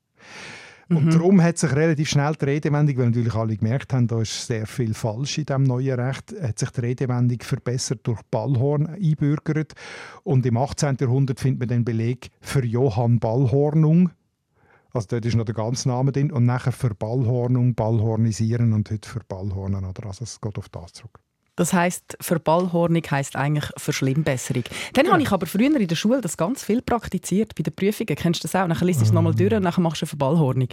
Und 0.91 1.07
mhm. 1.07 1.11
darum 1.11 1.43
hat 1.43 1.57
sich 1.57 1.73
relativ 1.73 2.09
schnell 2.09 2.35
die 2.35 2.45
Redewendung, 2.47 2.99
weil 2.99 3.07
natürlich 3.07 3.35
alle 3.35 3.57
gemerkt 3.57 3.93
haben, 3.93 4.09
da 4.09 4.21
ist 4.21 4.47
sehr 4.47 4.67
viel 4.67 4.93
falsch 4.93 5.39
in 5.39 5.47
diesem 5.47 5.63
neuen 5.63 6.01
Recht, 6.01 6.35
hat 6.43 6.59
sich 6.59 6.71
die 6.71 6.81
Redewendung 6.81 7.39
verbessert 7.43 8.01
durch 8.03 8.21
Ballhorn 8.31 8.89
einbürgert. 8.89 9.75
Und 10.25 10.45
im 10.47 10.57
18. 10.57 10.97
Jahrhundert 11.01 11.39
findet 11.39 11.61
man 11.61 11.69
den 11.69 11.85
Beleg 11.85 12.31
für 12.41 12.65
Johann 12.65 13.21
Ballhornung. 13.21 14.11
Also 14.93 15.07
dort 15.11 15.25
ist 15.25 15.37
noch 15.37 15.45
der 15.45 15.55
ganze 15.55 15.89
Name 15.89 16.11
drin. 16.11 16.33
Und 16.33 16.45
nachher 16.45 16.73
für 16.73 16.93
Ballhornung, 16.93 17.77
Ballhornisieren 17.77 18.73
und 18.73 18.91
heute 18.91 19.09
für 19.09 19.21
Ballhornen. 19.21 19.85
Also 19.85 20.25
es 20.25 20.41
geht 20.41 20.59
auf 20.59 20.69
das 20.69 20.93
zurück. 20.93 21.21
Das 21.61 21.75
heißt, 21.75 22.17
Verballhornung 22.23 23.03
heisst 23.11 23.37
eigentlich 23.37 23.67
Verschlimmbesserung. 23.77 24.65
Dann 24.95 25.05
ja. 25.05 25.13
habe 25.13 25.21
ich 25.21 25.31
aber 25.31 25.45
früher 25.45 25.67
in 25.67 25.87
der 25.87 25.95
Schule 25.95 26.23
das 26.23 26.39
ganz 26.39 26.65
viel 26.65 26.81
praktiziert, 26.81 27.55
bei 27.55 27.63
den 27.63 27.75
Prüfungen. 27.75 28.17
Kennst 28.17 28.43
du 28.43 28.49
das 28.49 28.55
auch? 28.55 28.67
Dann 28.67 28.75
liest 28.81 29.01
du 29.01 29.05
es 29.05 29.13
nochmal 29.13 29.35
durch 29.35 29.53
und 29.53 29.65
dann 29.65 29.83
machst 29.83 30.01
du 30.01 30.05
eine 30.05 30.09
Verballhornung. 30.09 30.69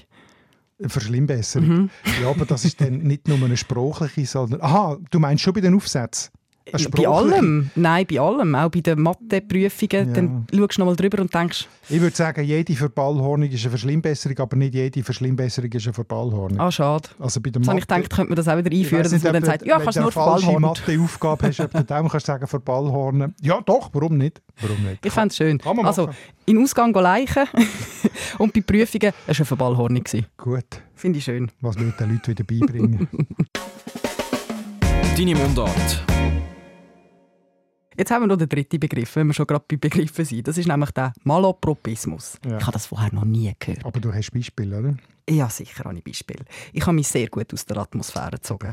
Verschlimmbesserung. 0.79 1.67
Mhm. 1.67 1.89
Ja, 2.22 2.29
aber 2.29 2.46
das 2.46 2.63
ist 2.63 2.79
dann 2.79 3.00
nicht 3.00 3.27
nur 3.27 3.38
eine 3.44 3.58
sprachliche, 3.58 4.25
sondern... 4.25 4.62
Aha, 4.62 4.98
du 5.12 5.20
meinst 5.20 5.44
schon 5.44 5.51
bei 5.51 5.60
den 5.60 5.75
Aufsätzen? 5.75 6.32
Bei 6.72 7.08
allem? 7.08 7.70
Nein, 7.76 8.06
bei 8.10 8.20
allem. 8.20 8.56
Auch 8.56 8.70
bei 8.70 8.82
den 8.82 9.02
Mathe-Prüfungen. 9.02 10.08
Ja. 10.08 10.14
Dann 10.14 10.48
schaust 10.54 10.78
du 10.78 10.82
nochmal 10.82 10.96
drüber 10.96 11.22
und 11.22 11.34
denkst... 11.34 11.68
Ich 11.90 12.02
würde 12.02 12.16
sagen, 12.16 12.44
jede 12.44 12.74
Verballhornung 12.74 13.50
ist 13.50 13.62
eine 13.62 13.70
Verschlimmbesserung, 13.70 14.38
aber 14.40 14.58
nicht 14.58 14.74
jede 14.74 15.04
Verschlimmbesserung 15.04 15.72
ist 15.72 15.86
eine 15.86 15.94
Verballhornung. 15.94 16.60
Ah, 16.60 16.72
schade. 16.72 17.10
Also 17.20 17.39
bei 17.39 17.50
der 17.50 17.62
Mathe... 17.62 17.80
ich 17.80 17.88
gedacht, 17.88 18.10
könnte 18.10 18.30
man 18.30 18.36
das 18.36 18.48
auch 18.48 18.58
wieder 18.58 18.72
einführen, 18.72 19.04
dass 19.04 19.24
man 19.24 19.34
dann 19.34 19.44
sagt, 19.44 19.65
ja, 19.65 19.80
kannst 19.80 19.98
du 19.98 20.02
nur 20.02 20.12
Verballhornen. 20.12 20.54
Wenn 20.56 20.62
du 20.62 20.68
eine 20.68 20.76
falsche 20.76 20.98
Mathe-Aufgabe 20.98 21.48
hast, 21.48 21.60
ob 21.62 21.72
du 21.72 21.84
dann 21.84 22.10
kannst 22.10 22.26
sagen 22.26 22.48
Verballhornen. 22.48 23.36
Ja, 23.41 23.62
doch, 23.62 23.89
warum 23.94 24.18
nicht? 24.18 24.41
Warum 24.62 24.84
nicht? 24.84 25.06
Ich 25.06 25.13
fände 25.13 25.30
es 25.30 25.38
schön. 25.38 25.62
Also, 25.84 26.10
in 26.46 26.62
Ausgang 26.62 26.94
leichen 26.94 27.46
und 28.38 28.54
bei 28.54 28.62
Prüfungen, 28.62 29.13
war 29.13 29.36
eine 29.36 29.46
Verballhornung. 29.46 30.04
Gut. 30.38 30.82
Finde 30.96 31.20
ich 31.20 31.26
schön. 31.26 31.52
Was 31.62 31.78
wir 31.78 31.91
den 31.91 32.10
Leuten 32.12 32.28
wieder 32.28 32.44
beibringen. 32.44 33.08
Deine 35.18 35.36
Mundart. 35.36 36.16
Jetzt 37.98 38.12
haben 38.12 38.22
wir 38.22 38.28
noch 38.28 38.38
den 38.38 38.48
dritten 38.48 38.80
Begriff, 38.80 39.16
wenn 39.16 39.26
wir 39.26 39.34
schon 39.34 39.48
gerade 39.48 39.66
bei 39.68 39.76
Begriffen 39.76 40.24
sind. 40.24 40.48
Das 40.48 40.56
ist 40.60 40.68
nämlich 40.68 40.92
der 40.92 41.14
Malapropismus. 41.24 42.38
Ja. 42.46 42.58
Ich 42.58 42.64
habe 42.64 42.74
das 42.74 42.86
vorher 42.86 43.12
noch 43.12 43.26
nie 43.26 43.52
gehört. 43.58 43.84
Aber 43.84 44.00
du 44.00 44.14
hast 44.14 44.32
Beispiele, 44.32 44.78
oder? 44.78 44.96
Ja, 45.28 45.50
sicher 45.50 45.84
habe 45.84 45.98
ich 45.98 46.04
Beispiele. 46.04 46.46
Ich 46.74 46.86
habe 46.86 46.94
mich 46.94 47.08
sehr 47.08 47.28
gut 47.28 47.52
aus 47.52 47.66
der 47.66 47.78
Atmosphäre 47.78 48.32
gezogen. 48.32 48.72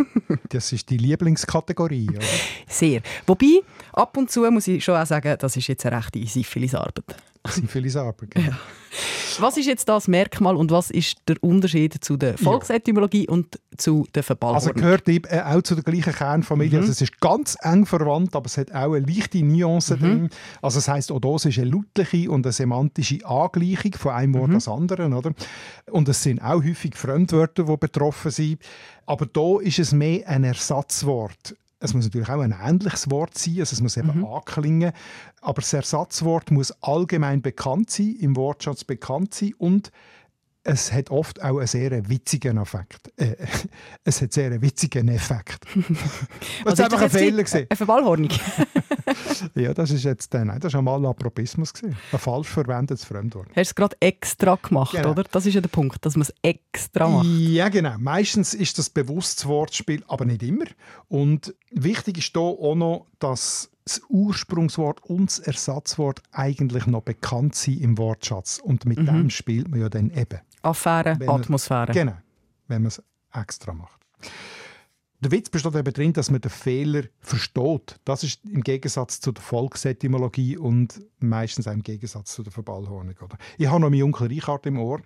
das 0.50 0.72
ist 0.72 0.90
die 0.90 0.98
Lieblingskategorie, 0.98 2.10
oder? 2.10 2.20
Sehr. 2.68 3.00
Wobei, 3.26 3.62
ab 3.92 4.14
und 4.18 4.30
zu 4.30 4.48
muss 4.50 4.68
ich 4.68 4.84
schon 4.84 4.94
auch 4.94 5.06
sagen, 5.06 5.36
das 5.38 5.56
ist 5.56 5.66
jetzt 5.68 5.86
eine 5.86 5.96
rechte 5.96 6.24
Syphilisarbeit. 6.26 7.16
Syphilisarbeit, 7.46 8.30
genau. 8.30 8.48
Ja. 8.48 8.58
Was 9.40 9.56
ist 9.56 9.66
jetzt 9.66 9.88
das 9.88 10.08
Merkmal 10.08 10.56
und 10.56 10.70
was 10.70 10.90
ist 10.90 11.18
der 11.28 11.36
Unterschied 11.42 12.02
zu 12.02 12.16
der 12.16 12.38
Volksetymologie 12.38 13.26
ja. 13.26 13.32
und 13.32 13.58
zu 13.76 14.06
der 14.14 14.22
Verballhornung? 14.22 14.68
Also 14.68 14.72
gehört 14.72 15.08
eben 15.08 15.28
äh, 15.28 15.42
auch 15.42 15.62
zu 15.62 15.74
der 15.74 15.84
gleichen 15.84 16.12
Kernfamilie. 16.12 16.78
Mhm. 16.78 16.80
Also 16.80 16.92
es 16.92 17.02
ist 17.02 17.20
ganz 17.20 17.56
eng 17.60 17.86
verwandt, 17.86 18.34
aber 18.34 18.46
es 18.46 18.56
hat 18.56 18.72
auch 18.72 18.94
eine 18.94 19.06
leichte 19.06 19.44
Nuance 19.44 19.96
mhm. 19.96 20.00
drin. 20.00 20.30
Also 20.62 20.78
das 20.78 20.88
heißt, 20.88 21.12
auch 21.12 21.20
das 21.20 21.44
ist 21.44 21.58
eine 21.58 21.70
lautliche 21.70 22.30
und 22.30 22.46
eine 22.46 22.52
semantische 22.52 23.24
Angleichung 23.26 23.92
von 23.94 24.12
einem 24.12 24.34
Wort 24.34 24.48
mhm. 24.48 24.54
als 24.54 24.68
anderen. 24.68 25.12
Oder? 25.12 25.32
Und 25.90 26.08
es 26.08 26.22
sind 26.22 26.40
auch 26.40 26.62
häufig 26.62 26.94
Fremdwörter, 26.94 27.64
die 27.64 27.76
betroffen 27.76 28.30
sind. 28.30 28.60
Aber 29.06 29.26
da 29.26 29.60
ist 29.60 29.78
es 29.78 29.92
mehr 29.92 30.26
ein 30.28 30.44
Ersatzwort 30.44 31.54
es 31.78 31.94
muss 31.94 32.04
natürlich 32.04 32.28
auch 32.28 32.40
ein 32.40 32.54
ähnliches 32.58 33.10
Wort 33.10 33.36
sein, 33.36 33.60
also 33.60 33.74
es 33.74 33.80
muss 33.80 33.96
eben 33.96 34.18
mhm. 34.18 34.24
anklingen, 34.24 34.92
aber 35.40 35.60
das 35.60 35.72
Ersatzwort 35.72 36.50
muss 36.50 36.72
allgemein 36.82 37.42
bekannt 37.42 37.90
sein, 37.90 38.16
im 38.18 38.36
Wortschatz 38.36 38.84
bekannt 38.84 39.34
sein 39.34 39.54
und 39.58 39.90
es 40.66 40.92
hat 40.92 41.10
oft 41.10 41.42
auch 41.42 41.58
einen 41.58 41.66
sehr 41.66 42.08
witzigen 42.08 42.58
Effekt. 42.58 43.12
Äh, 43.16 43.36
es 44.04 44.20
hat 44.20 44.32
sehr 44.32 44.46
einen 44.46 44.60
witzigen 44.60 45.08
Effekt. 45.08 45.64
Was 46.64 46.74
ist 46.74 46.80
einfach 46.80 47.02
ein 47.02 47.10
Fehler 47.10 47.42
gesehen? 47.44 47.66
Eine 47.68 47.76
Verballhornung. 47.76 48.30
ja, 49.54 49.72
das 49.72 49.90
ist 49.92 50.04
jetzt 50.04 50.34
äh, 50.34 50.44
nein, 50.44 50.58
das 50.58 50.72
ist 50.72 50.78
einmal 50.78 51.04
Apropismus 51.06 51.72
gesehen. 51.72 51.96
Ein 52.10 52.18
falsch 52.18 52.48
verwendetes 52.48 53.04
Fremdwort. 53.04 53.48
Hast 53.48 53.56
du 53.56 53.60
es 53.60 53.74
gerade 53.74 53.96
extra 54.00 54.56
gemacht, 54.56 54.92
genau. 54.92 55.12
oder? 55.12 55.24
Das 55.30 55.46
ist 55.46 55.54
ja 55.54 55.60
der 55.60 55.68
Punkt, 55.68 56.04
dass 56.04 56.16
man 56.16 56.22
es 56.22 56.34
extra 56.42 57.08
macht. 57.08 57.26
Ja, 57.26 57.68
genau. 57.68 57.94
Meistens 57.98 58.52
ist 58.52 58.78
das 58.78 58.90
bewusstes 58.90 59.46
Wortspiel, 59.46 60.02
aber 60.08 60.24
nicht 60.24 60.42
immer. 60.42 60.66
Und 61.08 61.54
wichtig 61.70 62.18
ist 62.18 62.32
hier 62.32 62.42
auch 62.42 62.74
noch, 62.74 63.06
dass 63.20 63.70
das 63.86 64.02
Ursprungswort 64.08 65.04
und 65.04 65.30
das 65.30 65.38
Ersatzwort 65.38 66.20
eigentlich 66.32 66.86
noch 66.86 67.02
bekannt 67.02 67.54
sind 67.54 67.80
im 67.80 67.98
Wortschatz. 67.98 68.58
Und 68.58 68.84
mit 68.84 68.98
mhm. 68.98 69.06
dem 69.06 69.30
spielt 69.30 69.70
man 69.70 69.80
ja 69.80 69.88
dann 69.88 70.10
eben. 70.10 70.40
Affäre, 70.66 71.18
Atmosphäre. 71.26 71.92
Genau, 71.92 72.16
wenn 72.68 72.82
man 72.82 72.88
es 72.88 73.02
extra 73.32 73.72
macht. 73.72 74.00
Der 75.20 75.30
Witz 75.30 75.48
besteht 75.48 75.74
eben 75.74 75.92
darin, 75.92 76.12
dass 76.12 76.30
man 76.30 76.40
den 76.40 76.50
Fehler 76.50 77.04
versteht. 77.20 77.98
Das 78.04 78.22
ist 78.22 78.44
im 78.44 78.62
Gegensatz 78.62 79.20
zu 79.20 79.32
der 79.32 79.42
Volksetymologie 79.42 80.58
und 80.58 81.00
meistens 81.20 81.66
auch 81.66 81.72
im 81.72 81.82
Gegensatz 81.82 82.32
zu 82.32 82.42
der 82.42 82.52
Verballhornung. 82.52 83.14
Oder? 83.22 83.38
Ich 83.56 83.66
habe 83.66 83.80
noch 83.80 83.88
meinen 83.88 84.02
Onkel 84.02 84.26
Richard 84.26 84.66
im 84.66 84.78
Ohr, 84.78 85.00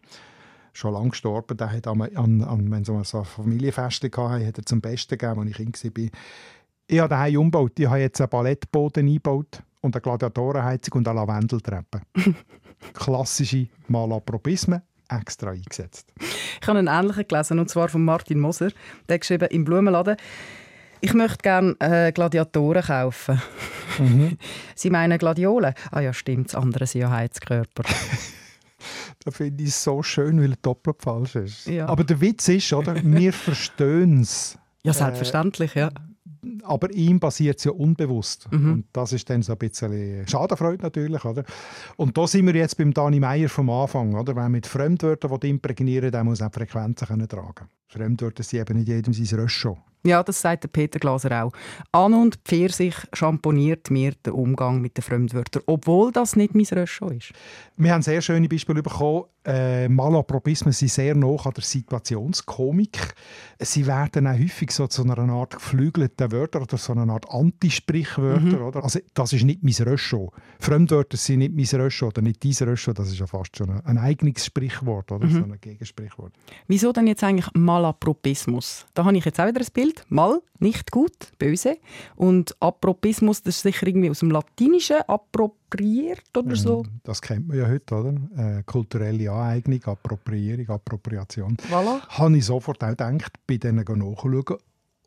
schon 0.73 0.94
lange 0.94 1.11
gestorben. 1.11 1.57
Der 1.57 1.70
hat 1.70 1.87
an, 1.87 2.03
an, 2.03 2.42
an 2.42 2.70
wenn 2.70 2.85
so 2.85 2.96
ein 2.96 3.05
Familienfest 3.05 4.03
hatte, 4.03 4.46
hat 4.46 4.59
er 4.59 4.66
zum 4.66 4.81
Besten 4.81 5.16
gegeben, 5.16 5.40
als 5.40 5.51
ich 5.51 5.57
Kind 5.57 5.85
war. 5.85 6.11
Ich 6.88 6.99
habe 6.99 7.09
daheim 7.09 7.37
umgebaut. 7.37 7.79
Ich 7.79 7.87
habe 7.87 8.01
jetzt 8.01 8.20
einen 8.20 8.31
Ballettboden 8.31 9.07
eingebaut 9.07 9.62
und 9.81 9.94
eine 9.94 10.03
Gladiatorenheizung 10.03 10.99
und 10.99 11.09
eine 11.09 11.20
Lavendeltreppe. 11.20 12.03
Klassische 12.94 13.68
Malapropismen 13.87 14.83
extra 15.11 15.51
eingesetzt. 15.51 16.12
Ich 16.61 16.68
habe 16.68 16.79
einen 16.79 16.88
ähnlichen 16.88 17.27
gelesen, 17.29 17.59
und 17.59 17.68
zwar 17.68 17.88
von 17.88 18.05
Martin 18.05 18.40
Moser. 18.40 18.70
Der 19.09 19.14
hat 19.14 19.20
geschrieben, 19.20 19.49
im 19.51 19.64
Blumenladen, 19.64 20.16
ich 21.01 21.14
möchte 21.14 21.38
gerne 21.38 21.77
äh, 21.81 22.12
Gladiatoren 22.12 22.83
kaufen. 22.83 23.40
Mhm. 23.99 24.38
Sie 24.75 24.90
meinen 24.90 25.18
Gladiolen? 25.18 25.75
Ah 25.90 26.01
ja, 26.01 26.12
stimmt, 26.12 26.49
das 26.49 26.55
andere 26.55 26.87
sind 26.87 27.03
ja 27.03 27.11
Heizkörper. 27.11 27.85
das 29.25 29.37
finde 29.37 29.64
ich 29.64 29.75
so 29.75 30.03
schön, 30.03 30.40
weil 30.40 30.53
er 30.53 30.59
doppelt 30.61 31.01
falsch 31.01 31.37
ist. 31.37 31.66
Ja. 31.66 31.87
Aber 31.87 32.05
der 32.05 32.20
Witz 32.20 32.49
ist, 32.49 32.73
oder, 32.73 32.94
wir 33.03 33.33
verstehen 33.33 34.20
es. 34.20 34.59
Ja, 34.83 34.92
selbstverständlich, 34.92 35.77
äh, 35.77 35.81
ja 35.81 35.90
aber 36.62 36.90
ihm 36.92 37.20
passiert 37.20 37.59
es 37.59 37.64
ja 37.64 37.72
unbewusst. 37.72 38.48
Mhm. 38.50 38.72
Und 38.72 38.85
das 38.92 39.12
ist 39.12 39.29
dann 39.29 39.42
so 39.42 39.53
ein 39.53 39.59
bisschen 39.59 40.26
Schadenfreude 40.26 40.83
natürlich. 40.83 41.24
Oder? 41.24 41.44
Und 41.96 42.16
da 42.16 42.26
sind 42.26 42.46
wir 42.46 42.55
jetzt 42.55 42.76
beim 42.76 42.92
Dani 42.92 43.20
Meier 43.20 43.48
vom 43.48 43.70
Anfang. 43.70 44.14
Oder? 44.14 44.35
Wenn 44.37 44.53
mit 44.53 44.66
Fremdwörtern 44.66 45.38
imprägnieren 45.42 46.11
dann 46.11 46.26
muss 46.26 46.40
er 46.40 46.50
Frequenzen 46.50 47.09
können 47.09 47.29
tragen 47.29 47.68
Fremdwörter 47.88 48.42
sind 48.42 48.61
eben 48.61 48.79
nicht 48.79 48.88
jedem 48.88 49.12
sein 49.12 49.40
Röschon. 49.40 49.76
Ja, 50.03 50.23
das 50.23 50.41
sagt 50.41 50.65
der 50.65 50.69
Peter 50.69 50.99
Glaser 50.99 51.45
auch. 51.45 51.53
An 51.93 52.15
und 52.15 52.37
Pfirsich 52.45 52.95
schamponiert 53.13 53.91
mir 53.91 54.13
den 54.25 54.33
Umgang 54.33 54.81
mit 54.81 54.97
den 54.97 55.03
Fremdwörtern, 55.03 55.63
obwohl 55.67 56.11
das 56.11 56.37
nicht 56.37 56.55
mein 56.55 56.67
Röschon 56.67 57.19
ist. 57.19 57.33
Wir 57.77 57.93
haben 57.93 58.03
sehr 58.03 58.23
schöne 58.23 58.49
Beispiele 58.49 58.83
bekommen. 58.83 59.25
Äh, 59.43 59.89
Malapropismen 59.89 60.73
sind 60.73 60.91
sehr 60.91 61.15
nah 61.15 61.35
an 61.35 61.53
der 61.57 61.65
Situationskomik. 61.65 63.15
Sie 63.59 63.87
werden 63.87 64.27
auch 64.27 64.39
häufig 64.39 64.71
so 64.71 64.87
zu 64.87 65.03
einer 65.03 65.19
Art 65.33 65.55
geflügelten 65.55 66.31
Wörter 66.31 66.61
oder 66.61 66.77
so 66.77 66.93
einer 66.93 67.11
Art 67.11 67.31
Antisprichwörter. 67.31 68.59
Mhm. 68.59 68.63
Oder? 68.63 68.85
Also, 68.85 69.01
das 69.15 69.33
ist 69.33 69.45
nicht 69.45 69.63
mein 69.63 69.75
Röschon. 69.89 70.29
Fremdwörter 70.59 71.17
sind 71.17 71.39
nicht 71.39 71.55
mein 71.55 71.81
Röschon 71.81 72.09
oder 72.09 72.21
nicht 72.21 72.45
dein 72.45 72.69
Röschon. 72.69 72.93
Das 72.93 73.09
ist 73.09 73.19
ja 73.19 73.27
fast 73.27 73.57
schon 73.57 73.71
ein, 73.71 73.81
ein 73.87 73.97
eigenes 73.97 74.45
Sprichwort 74.45 75.11
oder 75.11 75.27
mhm. 75.27 75.33
so 75.33 75.43
ein 75.45 75.59
Gegensprichwort. 75.59 76.35
Wieso 76.69 76.93
denn 76.93 77.07
jetzt 77.07 77.25
eigentlich 77.25 77.49
Malapropismus? 77.55 78.87
Da 78.93 79.07
habe 79.07 79.17
ich 79.17 79.25
jetzt 79.25 79.41
auch 79.41 79.49
wieder 79.49 79.61
ein 79.61 79.67
Bild 79.73 79.89
Bild. 79.90 80.05
Mal, 80.09 80.40
nicht 80.59 80.90
gut, 80.90 81.33
böse. 81.38 81.79
Und 82.16 82.55
Apropismus, 82.61 83.42
das 83.42 83.57
ist 83.57 83.62
sicher 83.62 83.87
irgendwie 83.87 84.11
aus 84.11 84.20
dem 84.20 84.31
Latinischen, 84.31 84.98
appropriiert 85.07 86.37
oder 86.37 86.57
so. 86.57 86.85
Das 87.03 87.20
kennt 87.20 87.48
man 87.48 87.59
ja 87.59 87.68
heute, 87.68 87.94
oder? 87.94 88.14
Äh, 88.37 88.62
kulturelle 88.64 89.31
Aneignung, 89.31 89.83
Appropriierung, 89.85 90.68
Appropriation. 90.68 91.57
Voilà. 91.70 92.00
Habe 92.09 92.37
ich 92.37 92.44
sofort 92.44 92.83
auch 92.85 92.90
gedacht, 92.90 93.33
bei 93.46 93.57
denen 93.57 93.85
nachschauen 93.85 94.44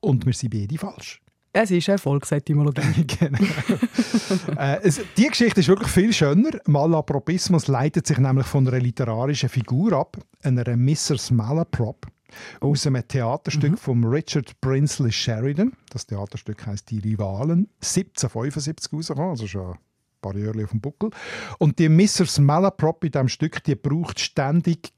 und 0.01 0.25
wir 0.25 0.33
sind 0.33 0.51
beide 0.51 0.77
falsch. 0.77 1.21
Es 1.55 1.69
ist 1.69 1.87
Erfolgsetymologie. 1.87 3.05
genau. 3.19 3.37
äh, 4.57 4.79
es, 4.81 4.99
die 5.15 5.27
Geschichte 5.27 5.59
ist 5.59 5.67
wirklich 5.67 5.91
viel 5.91 6.11
schöner. 6.11 6.49
Malapropismus 6.65 7.67
leitet 7.67 8.07
sich 8.07 8.17
nämlich 8.17 8.47
von 8.47 8.67
einer 8.67 8.79
literarischen 8.79 9.49
Figur 9.49 9.93
ab, 9.93 10.17
einer 10.41 10.75
Mrs. 10.75 11.29
Malaprop 11.29 12.07
aus 12.59 12.87
einem 12.87 13.07
Theaterstück 13.07 13.71
mhm. 13.71 13.77
von 13.77 14.03
Richard 14.03 14.59
Brinsley 14.61 15.11
Sheridan. 15.11 15.73
Das 15.89 16.05
Theaterstück 16.05 16.65
heißt 16.65 16.89
Die 16.89 16.99
Rivalen, 16.99 17.69
1775 17.81 18.93
rausgekommen, 18.93 19.29
also 19.31 19.47
schon 19.47 19.71
ein 19.71 19.77
paar 20.21 20.35
Jahre 20.35 20.63
auf 20.63 20.71
dem 20.71 20.81
Buckel. 20.81 21.09
Und 21.59 21.79
die 21.79 21.89
Mrs. 21.89 22.39
Malaprop 22.39 23.03
in 23.03 23.11
diesem 23.11 23.29
Stück, 23.29 23.63
die 23.63 23.75
braucht 23.75 24.19
ständig 24.19 24.93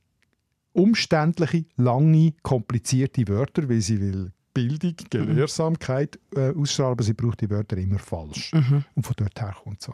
umständliche, 0.74 1.66
lange, 1.78 2.34
komplizierte 2.44 3.28
Wörter, 3.28 3.70
weil 3.70 3.82
sie 3.82 4.00
will 4.00 4.32
Bildung, 4.56 4.96
Gelehrsamkeit 5.10 6.18
äh, 6.34 6.54
aber 6.82 7.04
sie 7.04 7.14
braucht 7.14 7.42
die 7.42 7.50
Wörter 7.50 7.78
immer 7.78 8.00
falsch. 8.00 8.54
Mhm. 8.54 8.86
Und 8.96 9.06
von 9.06 9.14
dort 9.18 9.40
her 9.40 9.54
kommt 9.62 9.82
es. 9.82 9.90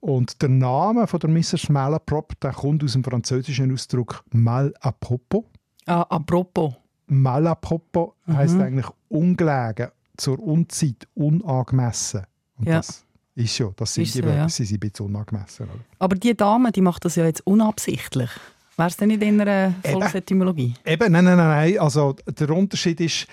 Und 0.00 0.42
der 0.42 0.48
Name 0.48 1.06
von 1.06 1.20
der 1.20 1.30
Mrs. 1.30 1.68
Malaprop 1.68 2.38
der 2.40 2.52
kommt 2.52 2.82
aus 2.82 2.92
dem 2.92 3.04
französischen 3.04 3.72
Ausdruck 3.72 4.24
mal 4.32 4.74
à 4.80 4.90
propos. 4.92 5.44
Ah, 5.86 6.02
apropos. 6.02 6.74
Malapropos 7.06 8.10
mhm. 8.26 8.36
heisst 8.36 8.58
eigentlich 8.58 8.86
ungelegen, 9.08 9.88
zur 10.16 10.40
Unzeit, 10.40 11.06
unangemessen. 11.14 12.26
Und 12.58 12.68
ja. 12.68 12.76
das 12.76 13.04
ist 13.36 13.58
ja, 13.58 13.70
das 13.76 13.94
sind 13.94 14.04
ist 14.04 14.14
die 14.14 14.22
so, 14.22 14.28
ja. 14.28 14.48
sie 14.48 14.64
sind 14.64 14.82
ein 14.82 14.90
bisschen 14.90 15.06
unangemessen. 15.06 15.66
Oder? 15.66 15.80
Aber 15.98 16.16
die 16.16 16.36
Dame, 16.36 16.72
die 16.72 16.80
macht 16.80 17.04
das 17.04 17.16
ja 17.16 17.24
jetzt 17.24 17.46
unabsichtlich. 17.46 18.30
Wäre 18.76 18.88
es 18.88 18.96
denn 18.96 19.08
nicht 19.08 19.22
in 19.22 19.40
einer 19.40 19.74
Volksetymologie? 19.84 20.74
Eben, 20.84 21.12
nein, 21.12 21.24
nein, 21.24 21.36
nein. 21.36 21.78
Also 21.78 22.14
der 22.26 22.50
Unterschied 22.50 23.00
ist, 23.00 23.26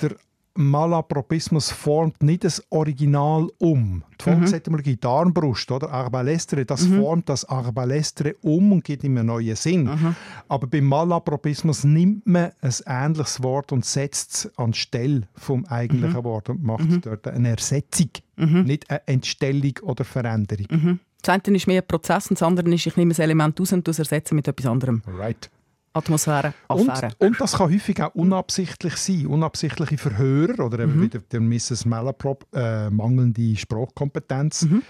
der 0.00 0.16
Malapropismus 0.56 1.70
formt 1.70 2.22
nicht 2.22 2.44
das 2.44 2.62
Original 2.70 3.48
um. 3.58 4.04
Die 4.20 4.30
mhm. 4.30 4.36
Volksetymologie, 4.36 4.92
mhm. 4.92 5.00
Darmbrust 5.00 5.70
oder 5.70 5.90
Arbalestre, 5.90 6.64
das 6.64 6.86
mhm. 6.86 7.00
formt 7.00 7.28
das 7.28 7.44
Arbalestre 7.44 8.36
um 8.42 8.72
und 8.72 8.84
gibt 8.84 9.02
ihm 9.04 9.16
einen 9.16 9.26
neuen 9.26 9.56
Sinn. 9.56 9.84
Mhm. 9.84 10.16
Aber 10.48 10.66
beim 10.66 10.84
Malapropismus 10.84 11.84
nimmt 11.84 12.26
man 12.26 12.52
ein 12.60 12.74
ähnliches 12.86 13.42
Wort 13.42 13.72
und 13.72 13.84
setzt 13.84 14.34
es 14.34 14.58
anstelle 14.58 15.22
vom 15.34 15.64
eigentlichen 15.66 16.18
mhm. 16.18 16.24
Wort 16.24 16.48
und 16.48 16.62
macht 16.62 16.88
mhm. 16.88 17.00
dort 17.00 17.26
eine 17.26 17.50
Ersetzung, 17.50 18.10
nicht 18.36 18.88
eine 18.90 19.06
Entstellung 19.06 19.74
oder 19.82 20.04
Veränderung. 20.04 21.00
Das 21.22 21.40
eine 21.46 21.56
ist 21.56 21.66
mehr 21.66 21.82
ein 21.82 21.88
Prozess 21.88 22.28
und 22.28 22.38
das 22.38 22.46
andere 22.46 22.72
ist, 22.72 22.86
ich 22.86 22.96
nehme 22.96 23.14
ein 23.14 23.20
Element 23.20 23.60
aus 23.60 23.72
und 23.72 23.88
ersetze 23.88 24.34
mit 24.34 24.46
etwas 24.46 24.66
anderem. 24.66 25.02
Right. 25.06 25.50
Atmosphäre, 25.94 26.54
Affäre. 26.66 27.10
Und, 27.18 27.28
und, 27.28 27.40
das 27.40 27.52
kann 27.52 27.72
häufig 27.72 28.02
auch 28.02 28.14
unabsichtlich 28.14 28.96
sein. 28.96 29.26
Unabsichtliche 29.28 29.96
Verhörer 29.96 30.64
oder 30.66 30.80
eben 30.80 30.96
mhm. 30.96 31.02
wieder 31.02 31.20
der 31.20 31.40
Mrs. 31.40 31.86
Malaprop, 31.86 32.46
äh, 32.52 32.90
mangelnde 32.90 33.56
Sprachkompetenz. 33.56 34.62
Mhm. 34.62 34.82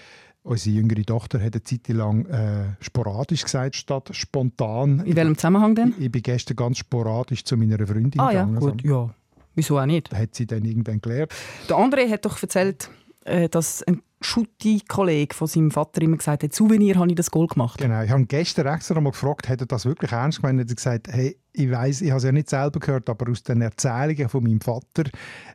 Unsere 0.45 0.77
jüngere 0.77 1.05
Tochter 1.05 1.43
hat 1.43 1.55
eine 1.55 1.63
Zeit 1.63 1.89
lang 1.89 2.27
äh, 2.27 2.77
sporadisch 2.81 3.45
gesagt, 3.45 3.77
statt 3.77 4.11
spontan. 4.13 5.01
In 5.01 5.15
welchem 5.17 5.37
Zusammenhang 5.37 5.75
denn? 5.75 5.95
Ich, 5.99 6.07
ich 6.07 6.13
bin 6.13 6.23
gestern 6.23 6.57
ganz 6.57 6.79
sporadisch 6.79 7.45
zu 7.45 7.57
meiner 7.57 7.87
Freundin 7.87 8.21
ah, 8.21 8.29
gegangen. 8.29 8.57
Ah 8.59 8.61
ja, 8.61 8.71
gut, 8.71 8.83
ja. 8.83 9.15
Wieso 9.55 9.79
auch 9.79 9.87
nicht? 9.87 10.13
Hat 10.13 10.35
sie 10.35 10.47
dann 10.47 10.65
irgendwann 10.65 11.01
gelernt. 11.01 11.33
Der 11.69 11.77
André 11.77 12.11
hat 12.11 12.25
doch 12.25 12.43
erzählt, 12.43 12.89
äh, 12.89 13.04
dass 13.51 13.83
ein 13.83 14.03
Schutti-Kollege 14.25 15.35
von 15.35 15.47
seinem 15.47 15.71
Vater 15.71 16.03
immer 16.03 16.17
gesagt 16.17 16.43
hat, 16.43 16.55
Souvenir 16.55 16.97
habe 16.97 17.09
ich 17.11 17.15
das 17.15 17.31
Goal 17.31 17.47
gemacht. 17.47 17.79
Genau, 17.79 18.03
ich 18.03 18.11
habe 18.11 18.25
gestern 18.25 18.67
extra 18.67 19.01
mal 19.01 19.11
gefragt, 19.11 19.49
hat 19.49 19.61
er 19.61 19.67
das 19.67 19.85
wirklich 19.85 20.13
ernst 20.13 20.41
gemeint? 20.41 20.61
Er 20.61 20.65
hat 20.65 20.77
gesagt, 20.77 21.09
hey, 21.09 21.37
ich 21.53 21.71
weiß, 21.71 22.01
ich 22.01 22.11
habe 22.11 22.19
es 22.19 22.25
ja 22.25 22.33
nicht 22.33 22.49
selber 22.49 22.81
gehört, 22.81 23.09
aber 23.11 23.31
aus 23.31 23.43
den 23.43 23.61
Erzählungen 23.61 24.29
von 24.29 24.43
meinem 24.43 24.61
Vater 24.61 25.05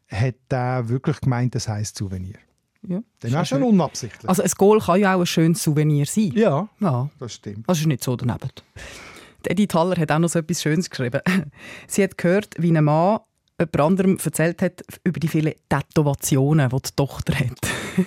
hat 0.07 0.35
er 0.49 0.87
wirklich 0.87 1.19
gemeint, 1.19 1.55
das 1.55 1.67
heisst 1.67 1.97
Souvenir. 1.97 2.35
Ja, 2.87 3.01
Dann 3.19 3.41
ist 3.41 3.49
schon 3.49 3.63
unabsichtlich. 3.63 4.29
Also 4.29 4.41
ein 4.41 4.51
Goal 4.57 4.79
kann 4.79 4.99
ja 4.99 5.15
auch 5.15 5.19
ein 5.19 5.25
schönes 5.25 5.61
Souvenir 5.61 6.05
sein. 6.05 6.31
Ja, 6.35 6.69
ja. 6.79 7.09
das 7.19 7.33
stimmt. 7.33 7.67
Das 7.67 7.79
ist 7.79 7.87
nicht 7.87 8.03
so 8.03 8.15
daneben. 8.15 8.49
Edith 9.47 9.73
Haller 9.73 9.97
hat 9.97 10.11
auch 10.11 10.19
noch 10.19 10.29
so 10.29 10.39
etwas 10.39 10.61
Schönes 10.61 10.89
geschrieben. 10.89 11.21
Sie 11.87 12.03
hat 12.03 12.17
gehört, 12.17 12.55
wie 12.57 12.75
ein 12.75 12.83
Mann 12.83 13.19
jemand 13.59 13.79
anderem 13.79 14.17
erzählt 14.23 14.61
hat 14.61 14.83
über 15.03 15.19
die 15.19 15.27
vielen 15.27 15.53
Tätowationen, 15.67 16.69
die 16.69 16.75
die 16.75 16.89
Tochter 16.95 17.33
hat. 17.35 17.57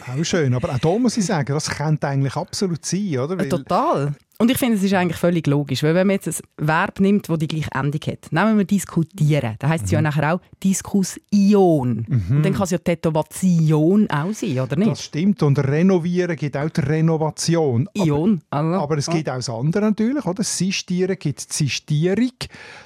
auch 0.09 0.25
schön, 0.25 0.55
aber 0.55 0.71
auch 0.71 0.79
da 0.79 0.99
muss 0.99 1.17
ich 1.17 1.27
sagen, 1.27 1.53
das 1.53 1.71
könnte 1.71 2.09
eigentlich 2.09 2.37
absolut 2.37 2.85
sein, 2.85 3.19
oder? 3.19 3.39
Weil 3.39 3.49
Total. 3.49 4.15
Und 4.39 4.51
ich 4.51 4.59
finde, 4.59 4.77
es 4.77 4.83
ist 4.83 4.93
eigentlich 4.95 5.19
völlig 5.19 5.47
logisch, 5.47 5.83
weil 5.83 5.95
wenn 5.95 6.07
man 6.07 6.17
jetzt 6.17 6.27
ein 6.27 6.67
Verb 6.67 6.99
nimmt, 7.01 7.29
das 7.29 7.39
die 7.39 7.47
gleiche 7.47 7.71
Endung 7.73 8.01
hat, 8.07 8.33
nehmen 8.33 8.59
wir 8.59 8.65
diskutieren, 8.65 9.55
dann 9.59 9.71
heisst 9.71 9.85
es 9.85 9.91
mhm. 9.91 9.95
ja 9.95 10.03
nachher 10.03 10.35
auch 10.35 10.41
Diskussion. 10.63 12.07
Mhm. 12.09 12.37
Und 12.37 12.43
dann 12.45 12.53
kann 12.53 12.65
es 12.65 12.71
ja 12.71 12.79
Tätowation 12.79 14.11
auch 14.11 14.33
sein, 14.33 14.59
oder 14.59 14.77
nicht? 14.77 14.91
Das 14.91 15.05
stimmt. 15.05 15.43
Und 15.43 15.59
renovieren 15.59 16.35
gibt 16.37 16.57
auch 16.57 16.69
die 16.69 16.81
Renovation. 16.81 17.89
Ion. 17.95 18.43
Aber, 18.51 18.81
aber 18.81 18.99
es 18.99 19.07
gibt 19.07 19.29
auch 19.29 19.37
das 19.37 19.49
andere 19.49 19.85
natürlich, 19.85 20.25
oder? 20.25 20.43
Sistieren 20.43 21.17
gibt 21.19 21.41
Sistierung. 21.41 22.33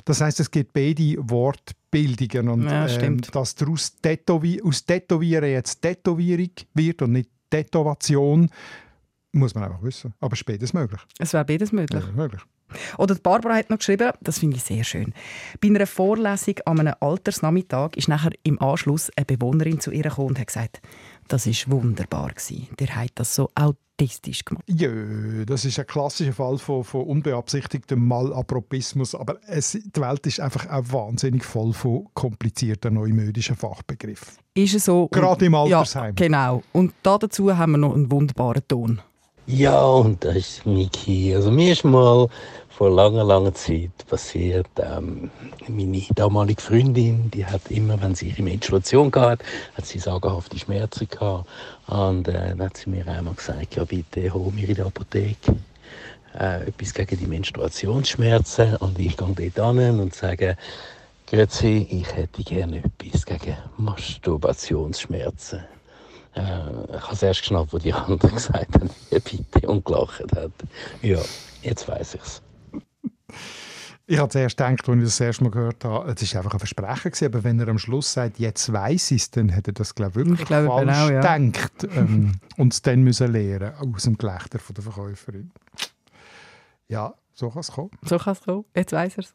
Das 0.05 0.21
heisst, 0.21 0.41
es 0.41 0.51
gibt 0.51 0.73
beide 0.73 1.17
Wortbildungen. 1.19 2.49
Und 2.49 2.65
ja, 2.65 2.87
ähm, 2.99 3.21
dass 3.33 3.55
daraus 3.55 3.97
Tätowi 4.03 4.61
aus 4.63 4.85
Tätowieren 4.85 5.49
jetzt 5.49 5.81
Tätowierung 5.81 6.51
wird 6.75 7.03
und 7.03 7.13
nicht 7.13 7.31
Tätowation, 7.51 8.51
muss 9.37 9.55
man 9.55 9.65
einfach 9.65 9.83
wissen. 9.83 10.15
Aber 10.21 10.33
es 10.33 10.41
ist 10.41 10.47
beides 10.47 10.73
möglich. 10.73 11.01
Es 11.19 11.33
wäre 11.33 11.45
beides 11.45 11.73
möglich. 11.73 12.05
Ja, 12.05 12.13
möglich. 12.13 12.43
Oder 12.99 13.15
Barbara 13.15 13.57
hat 13.57 13.71
noch 13.71 13.79
geschrieben, 13.79 14.11
das 14.21 14.39
finde 14.39 14.57
ich 14.57 14.65
sehr 14.65 14.85
schön. 14.85 15.15
Bei 15.61 15.69
einer 15.69 15.87
Vorlesung 15.87 16.57
an 16.65 16.81
einem 16.81 16.95
Altersnachmittag 17.01 17.91
ist 17.97 18.09
nachher 18.09 18.33
im 18.43 18.61
Anschluss 18.61 19.11
eine 19.17 19.27
Bewohnerin 19.27 19.81
zu 19.81 19.91
ihr 19.93 20.03
gekommen 20.03 20.29
und 20.31 20.39
hat 20.39 20.49
gesagt, 20.49 20.81
das 21.29 21.47
ist 21.47 21.71
wunderbar 21.71 22.31
gewesen. 22.31 22.69
Der 22.79 22.95
hat 22.97 23.13
das 23.17 23.35
so 23.35 23.51
autistisch 23.55 24.45
gemacht. 24.45 24.65
Ja, 24.69 24.91
das 25.45 25.65
ist 25.65 25.79
ein 25.79 25.87
klassischer 25.87 26.33
Fall 26.33 26.59
von, 26.59 26.85
von 26.85 27.03
unbeabsichtigtem 27.03 28.05
Malapropismus. 28.05 29.15
Aber 29.15 29.37
es, 29.47 29.73
die 29.73 30.01
Welt 30.01 30.27
ist 30.27 30.41
einfach 30.41 30.69
auch 30.69 30.93
wahnsinnig 30.93 31.45
voll 31.45 31.73
von 31.73 32.09
komplizierten 32.15 32.95
neumodischen 32.95 33.57
Fachbegriffen. 33.57 34.35
Ist 34.55 34.75
es 34.75 34.85
so? 34.87 35.09
Gerade 35.09 35.47
im 35.47 35.55
Altersheim. 35.55 36.15
Ja, 36.19 36.27
genau. 36.27 36.63
Und 36.73 36.95
dazu 37.03 37.57
haben 37.57 37.73
wir 37.73 37.79
noch 37.79 37.95
einen 37.95 38.11
wunderbaren 38.11 38.67
Ton. 38.67 39.01
Ja, 39.49 39.81
und 39.81 40.25
das 40.25 40.37
ist 40.37 40.67
Miki. 40.67 41.33
Also 41.35 41.53
mir 41.53 41.73
ist 41.73 41.85
mal 41.85 42.29
vor 42.69 42.91
langer, 42.91 43.23
langer 43.23 43.55
Zeit 43.55 43.93
passiert, 44.09 44.67
ähm, 44.77 45.31
meine 45.69 46.03
damalige 46.17 46.61
Freundin, 46.61 47.31
die 47.31 47.47
hat 47.47 47.71
immer, 47.71 48.01
wenn 48.03 48.17
sie 48.17 48.31
ihre 48.31 48.43
Menstruation 48.43 49.11
gehabt 49.11 49.45
hat 49.77 49.87
sie 49.87 50.01
sagenhafte 50.01 50.59
Schmerzen 50.59 51.07
gehabt. 51.09 51.49
Und 51.87 52.27
äh, 52.27 52.33
dann 52.33 52.63
hat 52.63 52.77
sie 52.77 52.91
mir 52.91 53.07
einmal 53.07 53.35
gesagt, 53.35 53.77
ja 53.77 53.85
bitte 53.85 54.35
hol 54.35 54.51
mir 54.53 54.69
in 54.69 54.75
der 54.75 54.87
Apotheke 54.87 55.57
äh, 56.39 56.67
etwas 56.67 56.93
gegen 56.93 57.17
die 57.17 57.27
Menstruationsschmerzen. 57.27 58.77
Und 58.77 58.99
ich 58.99 59.17
gehe 59.17 59.53
dort 59.55 59.79
hin 59.79 60.01
und 60.01 60.13
sage, 60.13 60.57
Grüezi, 61.29 61.87
ich 61.89 62.13
hätte 62.15 62.43
gerne 62.43 62.79
etwas 62.79 63.25
gegen 63.25 63.57
Masturbationsschmerzen. 63.77 65.76
Äh, 66.37 66.97
ich 66.97 67.03
habe 67.03 67.13
es 67.13 67.23
erst 67.23 67.41
geschnappt, 67.41 67.73
wo 67.73 67.79
die 67.79 67.93
anderen 67.93 68.19
gesagt 68.35 68.75
haben, 68.75 68.91
bitte, 69.11 69.69
und 69.69 69.85
gelacht 69.85 70.23
hat. 70.35 70.53
Ja, 71.03 71.21
jetzt 71.63 71.89
weiß 71.89 72.15
ich 72.15 72.23
es. 72.23 72.43
Ich 74.09 74.19
habe 74.19 74.29
zuerst 74.29 74.57
gedacht, 74.57 74.89
als 74.89 74.99
ich 74.99 75.05
das, 75.05 75.21
erste 75.21 75.43
Mal 75.43 75.51
gehört 75.51 75.85
habe, 75.85 76.13
es 76.13 76.35
war 76.35 76.41
einfach 76.41 76.53
ein 76.53 76.59
Versprechen 76.61 77.11
gewesen, 77.11 77.25
aber 77.25 77.43
wenn 77.43 77.59
er 77.59 77.67
am 77.67 77.79
Schluss 77.79 78.13
sagt, 78.13 78.39
jetzt 78.39 78.73
weiß 78.73 79.11
ich 79.11 79.23
es, 79.23 79.31
dann 79.33 79.49
hätte 79.49 79.73
er 79.73 79.75
das 79.75 79.97
glaube 79.97 80.11
ich, 80.11 80.17
wirklich 80.17 80.41
Ich 80.43 80.47
glaube, 80.47 80.69
falsch 80.69 80.87
genau, 80.87 81.09
ja. 81.09 81.37
gedacht 81.37 81.89
ähm, 81.97 82.35
und 82.57 82.73
es 82.73 82.83
dann 82.83 83.03
müssen 83.03 83.33
lernen 83.33 83.73
aus 83.75 84.05
dem 84.05 84.17
Gelächter 84.17 84.61
von 84.61 84.75
der 84.75 84.85
Verkäuferin. 84.85 85.51
Ja, 86.87 87.15
so 87.33 87.51
kann 87.51 87.61
es 87.61 87.73
kommen. 87.73 87.91
So 88.03 88.19
kann 88.19 88.35
es 88.35 88.41
kommen. 88.43 88.65
Jetzt 88.77 88.93
weiss 88.93 89.17
er 89.17 89.25
es. 89.25 89.35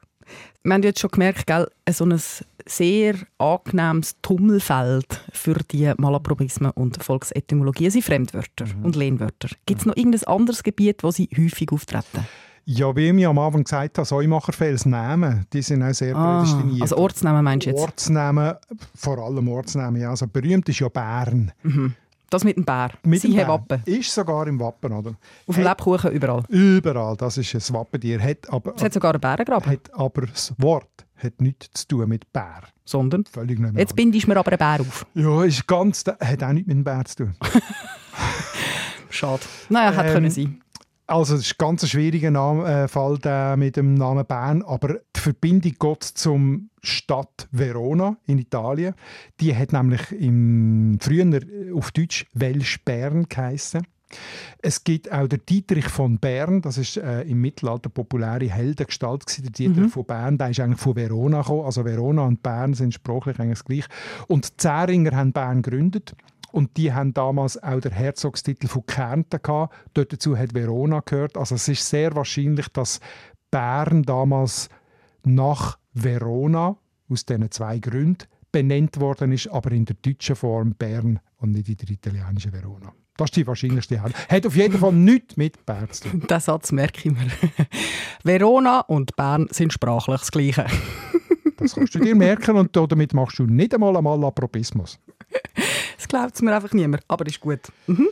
Wir 0.63 0.73
haben 0.73 0.83
jetzt 0.83 0.99
schon 0.99 1.11
gemerkt, 1.11 1.47
gell, 1.47 1.67
so 1.91 2.05
ein 2.05 2.19
sehr 2.67 3.15
angenehmes 3.39 4.15
Tummelfeld 4.21 5.21
für 5.33 5.55
die 5.71 5.91
Malapropismen 5.97 6.71
und 6.71 7.03
Volksetymologien 7.03 7.89
sind 7.91 8.03
Fremdwörter 8.05 8.65
und 8.83 8.95
Lehnwörter. 8.95 9.49
Gibt 9.65 9.81
es 9.81 9.85
noch 9.87 9.95
irgendein 9.97 10.23
anderes 10.25 10.61
Gebiet, 10.63 11.03
wo 11.03 11.11
sie 11.11 11.27
häufig 11.37 11.71
auftreten? 11.71 12.25
Ja, 12.65 12.95
wie 12.95 13.07
ich 13.07 13.13
mir 13.13 13.27
am 13.29 13.39
Anfang 13.39 13.63
gesagt 13.63 13.97
habe, 13.97 14.05
Säumacherfels 14.05 14.85
Namen, 14.85 15.47
die 15.51 15.63
sind 15.63 15.81
auch 15.81 15.93
sehr 15.93 16.15
Ah, 16.15 16.43
prädestiniert. 16.43 16.81
also 16.83 16.97
Ortsnamen 16.97 17.43
meinst 17.43 17.65
du 17.65 17.71
jetzt? 17.71 17.79
Ortsnamen, 17.81 18.53
vor 18.93 19.17
allem 19.17 19.47
Ortsnamen, 19.47 19.99
ja. 19.99 20.11
Also 20.11 20.27
berühmt 20.27 20.69
ist 20.69 20.79
ja 20.79 20.87
Bern. 20.89 21.51
Das 22.31 22.43
mit 22.45 22.55
dem 22.57 22.63
Bär. 22.65 22.89
Mit 23.03 23.21
Sie 23.21 23.33
Bern. 23.35 23.47
Wappen. 23.49 23.83
Ist 23.85 24.13
sogar 24.13 24.47
im 24.47 24.57
Wappen, 24.59 24.91
oder? 24.93 25.15
Auf 25.45 25.55
dem 25.55 25.63
Lebkuchen 25.65 26.11
überall. 26.11 26.43
Überall, 26.47 27.15
das 27.17 27.37
ist 27.37 27.53
ein 27.53 27.75
Wappentier. 27.75 28.21
Hat 28.21 28.49
aber, 28.49 28.73
Es 28.75 28.81
hat 28.83 28.93
sogar 28.93 29.11
einen 29.11 29.19
Bärengraben. 29.21 29.69
hat 29.69 29.93
aber 29.93 30.27
das 30.27 30.53
Wort 30.57 31.05
hat 31.17 31.39
nichts 31.41 31.69
zu 31.73 31.87
tun 31.89 32.07
mit 32.09 32.31
Bär. 32.31 32.61
Sondern, 32.85 33.25
Völlig 33.25 33.59
nicht 33.59 33.73
mehr. 33.73 33.81
jetzt 33.81 33.95
bindest 33.95 34.25
du 34.25 34.29
mir 34.31 34.37
aber 34.37 34.51
einen 34.51 34.57
Bär 34.57 34.79
auf. 34.87 35.05
ja, 35.13 35.43
ist 35.43 35.67
ganz, 35.67 36.03
hat 36.05 36.41
auch 36.43 36.51
nichts 36.53 36.67
mit 36.67 36.77
dem 36.77 36.83
Bär 36.85 37.03
zu 37.05 37.15
tun. 37.17 37.35
Schade. 39.09 39.41
Naja, 39.69 39.91
hätte 39.91 40.07
Ähm, 40.07 40.13
können 40.13 40.31
sein. 40.31 40.61
Also 41.11 41.35
es 41.35 41.41
ist 41.41 41.55
ein 41.55 41.57
ganz 41.57 41.89
schwieriger 41.89 42.31
Name, 42.31 42.83
äh, 42.83 42.87
Fall 42.87 43.17
der 43.17 43.57
mit 43.57 43.75
dem 43.75 43.95
Namen 43.95 44.25
Bern, 44.25 44.61
aber 44.61 44.99
die 45.13 45.19
Verbindung 45.19 45.73
geht 45.77 46.03
zum 46.05 46.69
Stadt 46.81 47.49
Verona 47.51 48.15
in 48.27 48.39
Italien. 48.39 48.93
Die 49.41 49.53
hat 49.53 49.73
nämlich 49.73 50.09
im 50.13 50.97
früher 51.01 51.41
auf 51.75 51.91
Deutsch 51.91 52.27
Welsch 52.33 52.85
Bern 52.85 53.25
geheissen. 53.27 53.85
Es 54.61 54.85
gibt 54.85 55.11
auch 55.11 55.27
den 55.27 55.41
Dietrich 55.45 55.89
von 55.89 56.17
Bern, 56.17 56.61
das 56.61 56.77
ist 56.77 56.95
äh, 56.95 57.23
im 57.23 57.41
Mittelalter 57.41 57.89
populäre 57.89 58.49
Heldengestalt 58.49 59.25
gewesen. 59.25 59.43
Der 59.43 59.51
Dietrich 59.51 59.91
von 59.91 60.05
Bern, 60.05 60.37
der 60.37 60.51
ist 60.51 60.61
eigentlich 60.61 60.79
von 60.79 60.95
Verona 60.95 61.41
gekommen. 61.41 61.65
Also 61.65 61.83
Verona 61.83 62.23
und 62.23 62.41
Bern 62.41 62.73
sind 62.73 62.93
sprachlich 62.93 63.37
eigentlich 63.37 63.59
das 63.59 63.65
gleiche. 63.65 63.87
Und 64.27 64.47
die 64.49 64.57
Zähringer 64.57 65.13
haben 65.17 65.33
Bern 65.33 65.61
gegründet. 65.61 66.15
Und 66.51 66.77
die 66.77 66.93
haben 66.93 67.13
damals 67.13 67.61
auch 67.61 67.79
den 67.79 67.91
Herzogstitel 67.91 68.67
von 68.67 68.85
Kärnten 68.85 69.41
gehabt. 69.41 69.73
Dort 69.93 70.13
dazu 70.13 70.37
hat 70.37 70.53
Verona 70.53 71.01
gehört. 71.01 71.37
Also 71.37 71.55
es 71.55 71.67
ist 71.67 71.87
sehr 71.87 72.15
wahrscheinlich, 72.15 72.67
dass 72.69 72.99
Bern 73.49 74.03
damals 74.03 74.69
nach 75.23 75.77
Verona 75.93 76.77
aus 77.09 77.25
diesen 77.25 77.51
zwei 77.51 77.79
Gründen 77.79 78.25
benannt 78.51 78.99
worden 78.99 79.31
ist, 79.31 79.47
aber 79.47 79.71
in 79.71 79.85
der 79.85 79.95
deutschen 80.01 80.35
Form 80.35 80.75
Bern 80.75 81.19
und 81.37 81.51
nicht 81.51 81.69
in 81.69 81.77
der 81.77 81.89
italienischen 81.89 82.51
Verona. 82.51 82.93
Das 83.17 83.27
ist 83.29 83.35
die 83.35 83.47
wahrscheinlichste 83.47 84.01
Antwort. 84.01 84.29
Hat 84.29 84.45
auf 84.45 84.55
jeden 84.55 84.77
Fall 84.77 84.93
nichts 84.93 85.37
mit 85.37 85.65
Bern 85.65 85.91
zu 85.91 86.09
tun. 86.09 86.25
Den 86.27 86.39
Satz 86.39 86.71
merke 86.71 87.09
ich 87.09 87.13
mir. 87.13 87.27
Verona 88.23 88.81
und 88.81 89.15
Bern 89.15 89.47
sind 89.51 89.73
sprachlich 89.73 90.19
das 90.19 90.31
Gleiche. 90.31 90.65
Das 91.57 91.75
kannst 91.75 91.93
du 91.93 91.99
dir 91.99 92.15
merken 92.15 92.57
und 92.57 92.75
damit 92.75 93.13
machst 93.13 93.37
du 93.37 93.45
nicht 93.45 93.73
einmal 93.73 93.95
einmal 93.95 94.23
Apropismus. 94.23 94.97
Das 96.01 96.07
glaubt 96.07 96.41
mir 96.41 96.55
einfach 96.55 96.73
niemand, 96.73 97.03
aber 97.07 97.27
ist 97.27 97.39
gut. 97.39 97.59
Mhm. 97.85 98.07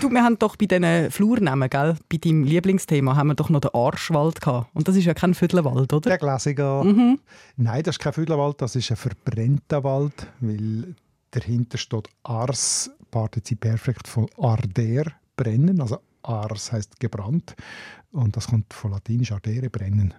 Du, 0.00 0.10
wir 0.10 0.24
haben 0.24 0.36
doch 0.40 0.56
bei 0.56 0.66
diesen 0.66 1.08
Flurnamen, 1.12 1.70
gell, 1.70 1.94
bei 2.08 2.16
deinem 2.16 2.42
Lieblingsthema, 2.42 3.14
haben 3.14 3.28
wir 3.28 3.34
doch 3.36 3.48
noch 3.48 3.60
den 3.60 3.70
Arschwald 3.74 4.40
gehabt. 4.40 4.74
Und 4.74 4.88
das 4.88 4.96
ist 4.96 5.04
ja 5.04 5.14
kein 5.14 5.32
Viertelwald, 5.32 5.92
oder? 5.92 6.10
Der 6.10 6.18
Klassiker. 6.18 6.82
Nein, 6.84 7.82
das 7.84 7.94
ist 7.94 7.98
kein 8.00 8.12
Fühlerwald, 8.12 8.60
das 8.60 8.74
ist 8.74 8.90
ein 8.90 8.96
verbrennter 8.96 9.84
Wald, 9.84 10.26
weil 10.40 10.96
dahinter 11.30 11.78
steht 11.78 12.08
Ars, 12.24 12.90
Partizip 13.12 13.60
Perfekt 13.60 14.08
von 14.08 14.26
Arder, 14.36 15.12
brennen. 15.36 15.80
Also 15.80 15.98
Ars 16.22 16.72
heißt 16.72 16.98
gebrannt 16.98 17.54
und 18.10 18.36
das 18.36 18.48
kommt 18.48 18.74
von 18.74 18.90
Latinisch 18.90 19.30
Ardere, 19.30 19.70
brennen. 19.70 20.12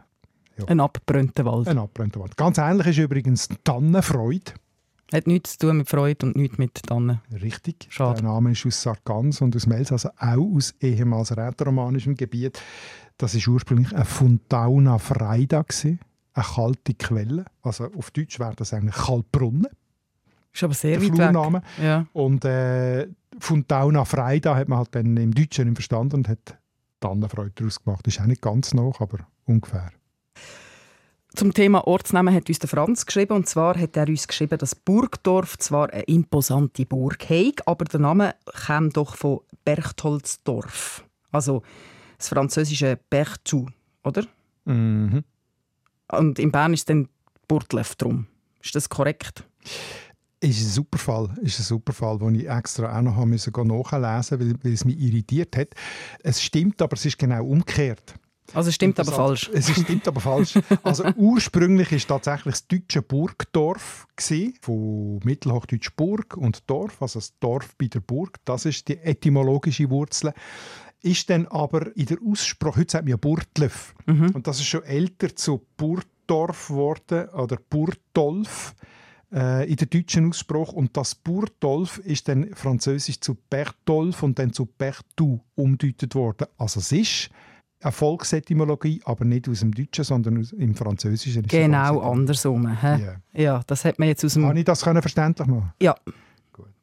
Ein 0.67 0.79
abgebrannter 0.79 1.43
Wald. 1.43 1.67
Ein 1.67 1.79
abbrennter 1.79 2.21
Wald. 2.21 2.37
Ganz 2.37 2.57
ähnlich 2.57 2.87
ist 2.87 2.97
übrigens 2.97 3.49
Tannenfreude. 3.65 4.53
Hat 5.13 5.25
nichts 5.25 5.57
zu 5.57 5.67
tun 5.67 5.77
mit 5.77 5.89
Freude 5.89 6.25
und 6.25 6.35
nichts 6.35 6.57
mit 6.57 6.83
Tannen. 6.83 7.21
Richtig. 7.31 7.87
Schade. 7.89 8.21
Der 8.21 8.29
Name 8.29 8.51
ist 8.51 8.65
aus 8.65 8.81
Sargans 8.81 9.41
und 9.41 9.55
aus 9.55 9.65
Mels, 9.65 9.91
also 9.91 10.09
auch 10.17 10.55
aus 10.55 10.75
ehemals 10.81 11.35
rätoromanischem 11.35 12.15
Gebiet. 12.15 12.61
Das 13.17 13.33
ist 13.33 13.47
ursprünglich 13.47 13.93
eine 13.95 14.05
Funtauna 14.05 14.97
Freida, 14.97 15.63
eine 15.83 15.97
kalte 16.33 16.93
Quelle. 16.93 17.45
Also 17.61 17.85
auf 17.97 18.11
Deutsch 18.11 18.39
wäre 18.39 18.53
das 18.55 18.73
eigentlich 18.73 18.95
Kaltbrunnen, 18.95 19.67
Ist 20.53 20.63
aber 20.63 20.73
sehr 20.73 20.99
der 20.99 21.15
weit 21.15 21.53
weg. 21.53 21.63
Ja. 21.81 22.05
Und 22.11 22.43
äh, 22.43 23.07
Funtauna 23.39 24.03
Freida 24.03 24.55
hat 24.55 24.67
man 24.67 24.79
halt 24.79 24.93
dann 24.93 25.15
im 25.15 25.33
Deutschen 25.33 25.65
nicht 25.65 25.77
verstanden 25.77 26.17
und 26.17 26.27
hat 26.27 26.57
Tannenfreude 26.99 27.51
daraus 27.55 27.81
gemacht. 27.83 28.05
Ist 28.07 28.19
auch 28.19 28.25
nicht 28.25 28.41
ganz 28.41 28.73
noch, 28.73 28.99
aber 28.99 29.19
ungefähr. 29.45 29.91
Zum 31.37 31.53
Thema 31.53 31.85
Ortsnamen 31.85 32.33
hat 32.33 32.49
uns 32.49 32.57
der 32.57 32.67
Franz 32.67 33.05
geschrieben. 33.05 33.33
Und 33.33 33.47
zwar 33.47 33.79
hat 33.79 33.95
er 33.95 34.07
uns 34.07 34.27
geschrieben, 34.27 34.57
dass 34.57 34.73
Burgdorf 34.73 35.59
zwar 35.59 35.93
eine 35.93 36.01
imposante 36.05 36.83
Burg 36.87 37.29
hat, 37.29 37.67
aber 37.67 37.85
der 37.85 37.99
Name 37.99 38.33
kam 38.65 38.89
doch 38.89 39.15
von 39.15 39.41
Berchtoldsdorf. 39.63 41.05
Also 41.31 41.61
das 42.17 42.29
französische 42.29 42.97
Berchtou, 43.11 43.67
oder? 44.03 44.25
Mhm. 44.65 45.23
Und 46.11 46.39
in 46.39 46.51
Bern 46.51 46.73
ist 46.73 46.89
dann 46.89 47.07
Burtlev 47.47 47.93
drum. 47.97 48.25
Ist 48.63 48.73
das 48.73 48.89
korrekt? 48.89 49.43
Ist 50.39 50.59
ein 50.59 50.69
super 50.69 50.97
Fall, 50.97 51.29
ist 51.43 51.59
ein 51.59 51.63
super 51.65 51.93
Fall, 51.93 52.17
den 52.17 52.33
ich 52.33 52.49
extra 52.49 52.97
auch 52.97 53.03
noch 53.03 53.91
nachlesen, 53.91 54.39
weil, 54.39 54.55
weil 54.63 54.73
es 54.73 54.85
mich 54.85 54.99
irritiert 54.99 55.55
hat. 55.55 55.67
Es 56.23 56.41
stimmt, 56.41 56.81
aber 56.81 56.95
es 56.95 57.05
ist 57.05 57.19
genau 57.19 57.45
umgekehrt. 57.45 58.15
Also 58.53 58.69
es 58.69 58.75
stimmt 58.75 58.99
aber 58.99 59.11
falsch. 59.11 59.49
Es 59.53 59.69
stimmt 59.69 60.07
aber 60.07 60.21
falsch. 60.21 60.57
Also 60.83 61.03
ursprünglich 61.15 61.91
ist 61.91 62.07
tatsächlich 62.07 62.53
das 62.53 62.67
deutsche 62.67 63.01
Burgdorf 63.01 64.07
gewesen, 64.15 64.53
von 64.61 65.19
Mittelhochdeutsch 65.23 65.91
Burg 65.95 66.37
und 66.37 66.69
Dorf, 66.69 67.01
also 67.01 67.19
das 67.19 67.37
Dorf 67.39 67.75
bei 67.77 67.87
der 67.87 67.99
Burg. 67.99 68.39
Das 68.45 68.65
ist 68.65 68.87
die 68.87 68.97
etymologische 68.97 69.89
Wurzel. 69.89 70.33
Ist 71.01 71.29
dann 71.29 71.45
aber 71.47 71.95
in 71.95 72.05
der 72.07 72.17
Aussprache, 72.25 72.79
heute 72.79 72.91
sagt 72.91 73.03
man 73.03 73.11
ja 73.11 73.17
Burtlev, 73.17 73.93
und 74.07 74.47
das 74.47 74.59
ist 74.59 74.65
schon 74.65 74.83
älter 74.83 75.35
zu 75.35 75.65
Burgdorf 75.77 76.67
geworden 76.67 77.29
oder 77.29 77.57
Burtolf 77.69 78.75
äh, 79.31 79.69
in 79.69 79.75
der 79.75 79.87
deutschen 79.87 80.29
Aussprache. 80.29 80.71
Und 80.71 80.95
das 80.97 81.15
Burtolf 81.15 81.99
ist 81.99 82.27
dann 82.27 82.53
französisch 82.55 83.19
zu 83.19 83.35
Bertolf 83.49 84.23
und 84.23 84.39
dann 84.39 84.53
zu 84.53 84.65
Bertou 84.65 85.41
umgedeutet 85.55 86.15
worden. 86.15 86.47
Also 86.57 86.79
es 86.79 86.91
ist 86.91 87.29
eine 87.81 87.91
Volksetymologie, 87.91 89.01
aber 89.05 89.23
nicht 89.25 89.47
aus 89.49 89.59
dem 89.59 89.73
Deutschen, 89.73 90.03
sondern 90.03 90.39
aus, 90.39 90.51
im 90.53 90.73
Französischen. 90.75 91.43
Genau 91.43 91.99
andersrum. 92.01 92.67
Hä? 92.81 93.15
Ja. 93.33 93.61
Das 93.67 93.85
hat 93.85 93.99
man 93.99 94.07
jetzt 94.07 94.23
aus 94.25 94.33
dem... 94.33 94.43
Kann 94.43 94.57
ich 94.57 94.65
das 94.65 94.81
können 94.83 95.01
verständlich 95.01 95.47
machen? 95.47 95.71
Ja, 95.81 95.95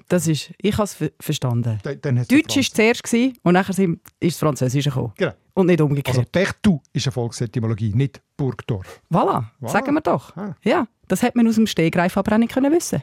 das 0.09 0.29
ist... 0.29 0.53
Ich 0.59 0.75
habe 0.75 0.85
es 0.85 0.95
ver 0.95 1.11
verstanden. 1.19 1.79
Der 1.85 1.97
Deutsch 1.97 2.57
war 2.57 2.63
zuerst 2.63 3.03
gewesen, 3.03 3.37
und 3.43 3.55
nachher 3.55 3.73
sind- 3.73 4.01
ist 4.21 4.35
das 4.37 4.39
Französische 4.39 4.91
gekommen. 4.91 5.13
Genau. 5.17 5.33
Und 5.55 5.67
nicht 5.67 5.81
umgekehrt. 5.81 6.17
Also 6.19 6.29
Bertou 6.31 6.81
ist 6.93 7.07
eine 7.07 7.13
Volksetymologie, 7.13 7.93
nicht 7.95 8.21
Burgdorf. 8.37 9.01
Voilà, 9.11 9.45
Voilà. 9.61 9.69
sagen 9.69 9.95
wir 9.95 10.01
doch. 10.01 10.37
Ah. 10.37 10.55
Ja, 10.65 10.87
das 11.09 11.23
hätte 11.23 11.39
man 11.39 11.47
aus 11.49 11.55
dem 11.57 11.67
Stegreif 11.67 12.17
aber 12.17 12.33
auch 12.35 12.39
nicht 12.39 12.53
können 12.53 12.73
wissen 12.73 13.03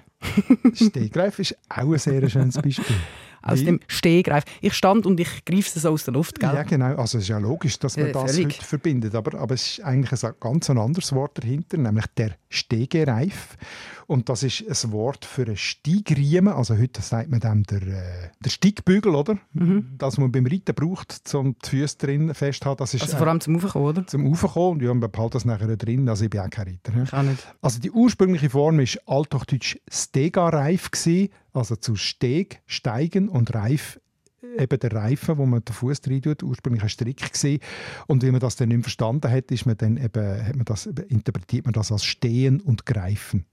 Stegreif 0.73 1.39
ist 1.39 1.57
auch 1.69 1.91
ein 1.91 1.97
sehr 1.97 2.27
schönes 2.29 2.55
Beispiel. 2.61 2.95
Aus 3.41 3.59
Weil- 3.59 3.65
dem 3.65 3.79
Stegreif. 3.87 4.43
Ich 4.61 4.73
stand 4.73 5.05
und 5.05 5.19
ich 5.19 5.45
greife 5.45 5.71
es 5.77 5.85
aus 5.85 6.03
der 6.03 6.13
Luft, 6.13 6.39
gell? 6.39 6.53
Ja, 6.53 6.63
genau. 6.63 6.95
Also 6.95 7.17
es 7.17 7.23
ist 7.25 7.29
ja 7.29 7.37
logisch, 7.37 7.79
dass 7.79 7.97
man 7.97 8.07
Ja, 8.07 8.13
das 8.13 8.37
heute 8.37 8.63
verbindet. 8.63 9.15
Aber, 9.15 9.37
aber 9.39 9.55
es 9.55 9.77
ist 9.77 9.81
eigentlich 9.83 10.23
ein 10.23 10.33
ganz 10.39 10.69
anderes 10.69 11.13
Wort 11.13 11.37
dahinter, 11.37 11.77
nämlich 11.77 12.05
der 12.17 12.35
Stegereif. 12.51 13.57
Und 14.07 14.27
das 14.27 14.43
ist 14.43 14.61
ein 14.61 14.91
Wort 14.91 15.23
für 15.23 15.43
einen 15.43 15.55
Steigriemen. 15.55 16.53
Also 16.53 16.77
heute 16.77 17.01
sagt 17.01 17.29
man 17.29 17.39
dem 17.39 17.63
der, 17.63 17.81
äh, 17.81 18.29
der 18.43 18.49
Steigbügel, 18.49 19.15
oder? 19.15 19.37
Mhm. 19.53 19.95
Das, 19.97 20.17
man 20.17 20.31
beim 20.31 20.45
Reiten 20.45 20.75
braucht, 20.75 21.33
um 21.33 21.55
die 21.63 21.69
Füße 21.69 21.97
drin 21.97 22.33
festzuhalten. 22.33 22.79
Das 22.79 22.93
ist 22.93 23.03
Also 23.03 23.17
vor 23.17 23.27
allem 23.27 23.39
zum 23.39 23.55
Aufkommen, 23.55 23.85
oder? 23.85 24.05
zum 24.05 24.27
Raufkommen. 24.27 24.73
Und 24.79 24.81
ja, 24.83 24.93
man 24.93 25.09
behalten 25.09 25.31
das 25.31 25.45
nachher 25.45 25.77
drin. 25.77 26.09
Also 26.09 26.25
ich 26.25 26.29
bin 26.29 26.41
auch 26.41 26.49
kein 26.49 26.67
Reiter. 26.67 26.93
hä? 26.93 27.03
Ich 27.03 27.13
auch 27.13 27.23
nicht. 27.23 27.55
Also 27.61 27.79
die 27.79 27.91
ursprüngliche 27.91 28.49
Form 28.49 28.79
ist 28.81 28.99
althochdeutsch 29.07 29.77
Stegareif 29.89 30.89
also 31.53 31.75
zu 31.77 31.95
Steg, 31.95 32.61
Steigen 32.65 33.29
und 33.29 33.53
Reif 33.53 33.99
eben 34.57 34.79
der 34.79 34.91
Reifen, 34.91 35.37
wo 35.37 35.45
man 35.45 35.63
den 35.63 35.73
Fuß 35.73 36.01
rein 36.07 36.21
tut, 36.21 36.43
ursprünglich 36.43 36.83
ein 36.83 36.89
Strick 36.89 37.31
gsi. 37.31 37.59
Und 38.07 38.23
wie 38.23 38.31
man 38.31 38.39
das 38.39 38.55
dann 38.55 38.69
nicht 38.69 38.81
verstanden 38.81 39.31
hat, 39.31 39.51
ist 39.51 39.65
man 39.65 39.77
dann 39.77 39.97
eben, 39.97 40.45
hat 40.45 40.55
man 40.55 40.65
das, 40.65 40.85
interpretiert 40.85 41.65
man 41.65 41.73
das 41.73 41.91
als 41.91 42.03
Stehen 42.03 42.59
und 42.61 42.85
Greifen. 42.85 43.45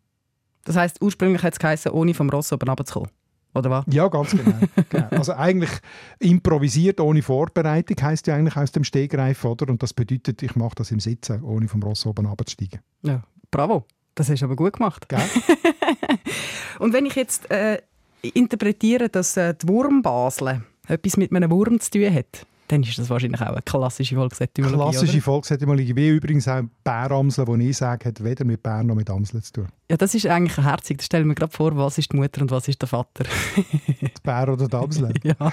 Das 0.65 0.77
heisst, 0.77 1.01
ursprünglich 1.01 1.43
hat 1.43 1.55
es 1.55 1.59
geheißen, 1.59 1.93
ohne 1.93 2.15
vom 2.15 2.29
Ross 2.31 2.53
oben 2.53 2.69
runterzukommen. 2.69 3.11
oder 3.55 3.71
was? 3.71 3.85
Ja, 3.89 4.09
ganz 4.09 4.31
genau. 4.31 4.59
genau. 4.89 5.09
Also 5.11 5.33
eigentlich 5.33 5.71
improvisiert 6.19 7.01
ohne 7.01 7.23
Vorbereitung 7.23 7.97
heißt 8.01 8.27
ja 8.27 8.37
eigentlich 8.37 8.57
aus 8.57 8.73
dem 8.73 8.85
Stegreif, 8.85 9.45
oder? 9.45 9.69
Und 9.69 9.83
das 9.83 9.95
bedeutet, 9.95 10.43
ich 10.43 10.57
mache 10.57 10.75
das 10.77 10.91
im 10.91 11.01
Sitzen, 11.01 11.43
ohne 11.43 11.69
vom 11.69 11.83
Ross 11.83 12.05
oben 12.07 12.27
abzusteigen. 12.27 12.81
Ja, 13.03 13.23
bravo. 13.51 13.87
Das 14.15 14.29
hast 14.29 14.41
du 14.41 14.47
aber 14.47 14.57
gut 14.57 14.75
gemacht. 14.75 15.09
Gell? 15.09 15.21
Und 16.81 16.93
wenn 16.93 17.07
ich 17.07 17.15
jetzt 17.15 17.51
äh, 17.51 17.81
interpretiere, 18.23 19.09
dass 19.09 19.37
äh, 19.37 19.55
die 19.55 19.69
Wurmbasel 19.69 20.63
etwas 20.89 21.17
mit 21.17 21.33
einem 21.33 21.51
Wurm 21.51 21.81
zu 21.81 21.91
tun 21.91 22.15
hat, 22.15 22.47
dann 22.69 22.83
ist 22.83 22.99
das 22.99 23.09
wahrscheinlich 23.09 23.41
auch 23.41 23.47
eine 23.47 23.63
klassische 23.63 24.15
Volksetymologie. 24.15 24.77
Klassische 24.77 25.21
Volksetymologie, 25.23 25.97
wie 25.97 26.09
übrigens 26.11 26.47
auch 26.49 26.63
Bäramsel, 26.85 27.47
die 27.47 27.71
ich 27.71 27.77
sage, 27.79 28.09
hat 28.09 28.23
weder 28.23 28.45
mit 28.45 28.63
Bär 28.63 28.83
noch 28.83 28.95
mit 28.95 29.09
Amsel 29.09 29.43
zu 29.43 29.53
tun. 29.53 29.69
Ja, 29.91 29.97
das 29.97 30.15
ist 30.15 30.27
eigentlich 30.27 30.59
herzig. 30.59 30.99
Da 30.99 31.05
stellen 31.05 31.27
wir 31.29 31.35
gerade 31.35 31.53
vor, 31.53 31.77
was 31.77 31.97
ist 31.97 32.13
die 32.13 32.17
Mutter 32.17 32.43
und 32.43 32.51
was 32.51 32.69
ist 32.69 32.81
der 32.83 32.89
Vater. 32.89 33.25
die 33.57 34.11
Bär 34.23 34.53
oder 34.53 34.69
die 34.69 34.77
Amsel? 34.77 35.15
ja. 35.23 35.53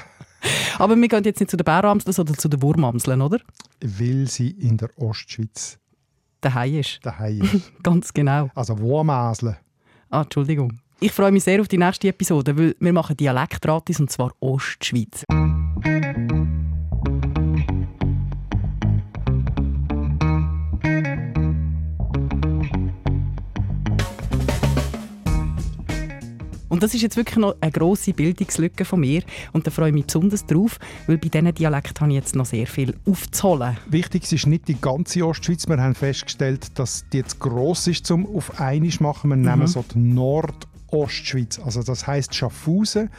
Aber 0.77 0.95
wir 0.97 1.07
gehen 1.07 1.23
jetzt 1.23 1.39
nicht 1.39 1.49
zu 1.49 1.57
den 1.57 1.63
Bäramseln, 1.63 2.13
sondern 2.13 2.37
zu 2.37 2.49
den 2.49 2.61
Wurmamseln, 2.61 3.21
oder? 3.21 3.39
Weil 3.81 4.27
sie 4.27 4.49
in 4.49 4.77
der 4.77 4.89
Ostschweiz 4.97 5.79
daheim 6.41 6.79
ist. 6.79 6.99
Daheim 7.03 7.41
ist. 7.41 7.71
Ganz 7.83 8.13
genau. 8.13 8.49
Also 8.55 8.77
Wurmaseln. 8.77 9.55
Ah, 10.09 10.21
Entschuldigung. 10.23 10.79
Ich 11.01 11.11
freue 11.11 11.31
mich 11.31 11.43
sehr 11.43 11.59
auf 11.59 11.67
die 11.67 11.77
nächste 11.77 12.07
Episode, 12.07 12.57
weil 12.57 12.75
wir 12.79 12.93
machen 12.93 13.17
Dialektratis 13.17 13.99
und 13.99 14.09
zwar 14.09 14.31
Ostschweiz. 14.39 15.25
Und 26.69 26.83
das 26.83 26.93
ist 26.93 27.01
jetzt 27.01 27.17
wirklich 27.17 27.37
noch 27.37 27.55
eine 27.59 27.71
grosse 27.71 28.13
Bildungslücke 28.13 28.85
von 28.85 29.01
mir 29.01 29.21
und 29.51 29.67
da 29.67 29.71
freue 29.71 29.89
ich 29.89 29.93
mich 29.93 30.05
besonders 30.05 30.45
drauf, 30.45 30.77
weil 31.07 31.17
bei 31.17 31.27
diesen 31.27 31.53
Dialekten 31.53 32.01
habe 32.01 32.11
ich 32.11 32.15
jetzt 32.15 32.35
noch 32.35 32.45
sehr 32.45 32.67
viel 32.67 32.95
aufzuholen. 33.05 33.77
Wichtig 33.89 34.31
ist 34.31 34.47
nicht 34.47 34.67
die 34.69 34.79
ganze 34.79 35.25
Ostschweiz. 35.25 35.67
Wir 35.67 35.77
haben 35.77 35.95
festgestellt, 35.95 36.77
dass 36.79 37.05
die 37.11 37.17
jetzt 37.17 37.39
gross 37.39 37.87
ist, 37.87 38.09
um 38.11 38.25
auf 38.25 38.61
einisch 38.61 39.01
machen. 39.01 39.29
Wir 39.29 39.37
mhm. 39.37 39.43
nehmen 39.43 39.67
so 39.67 39.83
die 39.93 39.99
Nordostschweiz. 40.95 41.59
Also 41.59 41.83
das 41.83 42.07
heißt 42.07 42.33
Schaffhausen, 42.33 43.09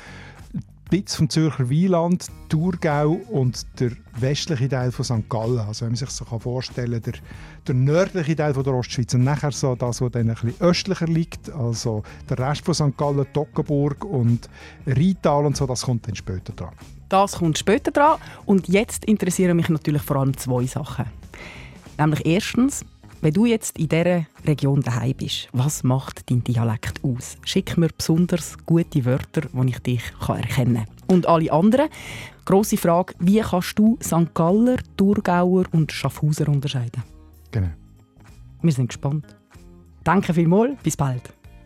bisschen 0.88 1.16
vom 1.16 1.30
Zürcher 1.30 1.68
Wieland, 1.68 2.26
Thurgau 2.48 3.10
und 3.30 3.66
der 3.80 3.90
westliche 4.18 4.68
Teil 4.68 4.92
von 4.92 5.04
St. 5.04 5.28
Gallen. 5.28 5.58
Also 5.58 5.82
wenn 5.82 5.90
man 5.90 5.96
sich 5.96 6.10
so 6.10 6.24
vorstellen 6.24 7.02
kann, 7.02 7.12
der, 7.12 7.20
der 7.66 7.74
nördliche 7.74 8.36
Teil 8.36 8.54
von 8.54 8.64
der 8.64 8.74
Ostschweiz 8.74 9.12
und 9.14 9.24
nachher 9.24 9.52
so 9.52 9.74
das, 9.74 10.00
was 10.00 10.12
dann 10.12 10.30
ein 10.30 10.34
bisschen 10.34 10.54
östlicher 10.60 11.06
liegt, 11.06 11.50
also 11.50 12.02
der 12.28 12.38
Rest 12.38 12.64
von 12.64 12.74
St. 12.74 12.96
Gallen, 12.96 13.26
Toggenburg 13.32 14.04
und 14.04 14.48
Rheintal 14.86 15.46
und 15.46 15.56
so, 15.56 15.66
das 15.66 15.82
kommt 15.82 16.06
dann 16.06 16.14
später 16.14 16.52
dran. 16.52 16.74
Das 17.08 17.32
kommt 17.38 17.58
später 17.58 17.90
dran 17.90 18.18
und 18.46 18.68
jetzt 18.68 19.04
interessieren 19.04 19.56
mich 19.56 19.68
natürlich 19.68 20.02
vor 20.02 20.16
allem 20.16 20.36
zwei 20.36 20.66
Sachen. 20.66 21.06
Nämlich 21.98 22.26
erstens, 22.26 22.84
wenn 23.26 23.34
du 23.34 23.44
jetzt 23.44 23.76
in 23.76 23.88
dieser 23.88 24.24
Region 24.46 24.82
daheim 24.82 25.12
bist, 25.16 25.48
was 25.52 25.82
macht 25.82 26.30
dein 26.30 26.44
Dialekt 26.44 27.02
aus? 27.02 27.36
Schick 27.42 27.76
mir 27.76 27.88
besonders 27.88 28.56
gute 28.64 29.04
Wörter, 29.04 29.48
die 29.52 29.68
ich 29.68 29.78
dich 29.80 30.02
erkennen 30.28 30.84
kann. 30.86 30.86
Und 31.08 31.26
alle 31.26 31.50
anderen, 31.50 31.88
grosse 32.44 32.76
Frage, 32.76 33.14
wie 33.18 33.40
kannst 33.40 33.76
du 33.80 33.98
St. 34.00 34.32
Galler, 34.32 34.76
Thurgauer 34.96 35.64
und 35.72 35.90
Schaffhauser 35.90 36.46
unterscheiden? 36.46 37.02
Genau. 37.50 37.70
Wir 38.62 38.72
sind 38.72 38.90
gespannt. 38.90 39.26
Danke 40.04 40.32
vielmals, 40.32 40.80
bis 40.84 40.96
bald. 40.96 41.22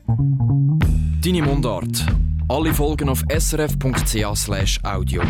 Deine 0.06 1.42
Mundart. 1.42 2.06
Alle 2.48 2.72
Folgen 2.72 3.10
auf 3.10 3.22
srf.ch 3.38 4.82
audio. 4.82 5.22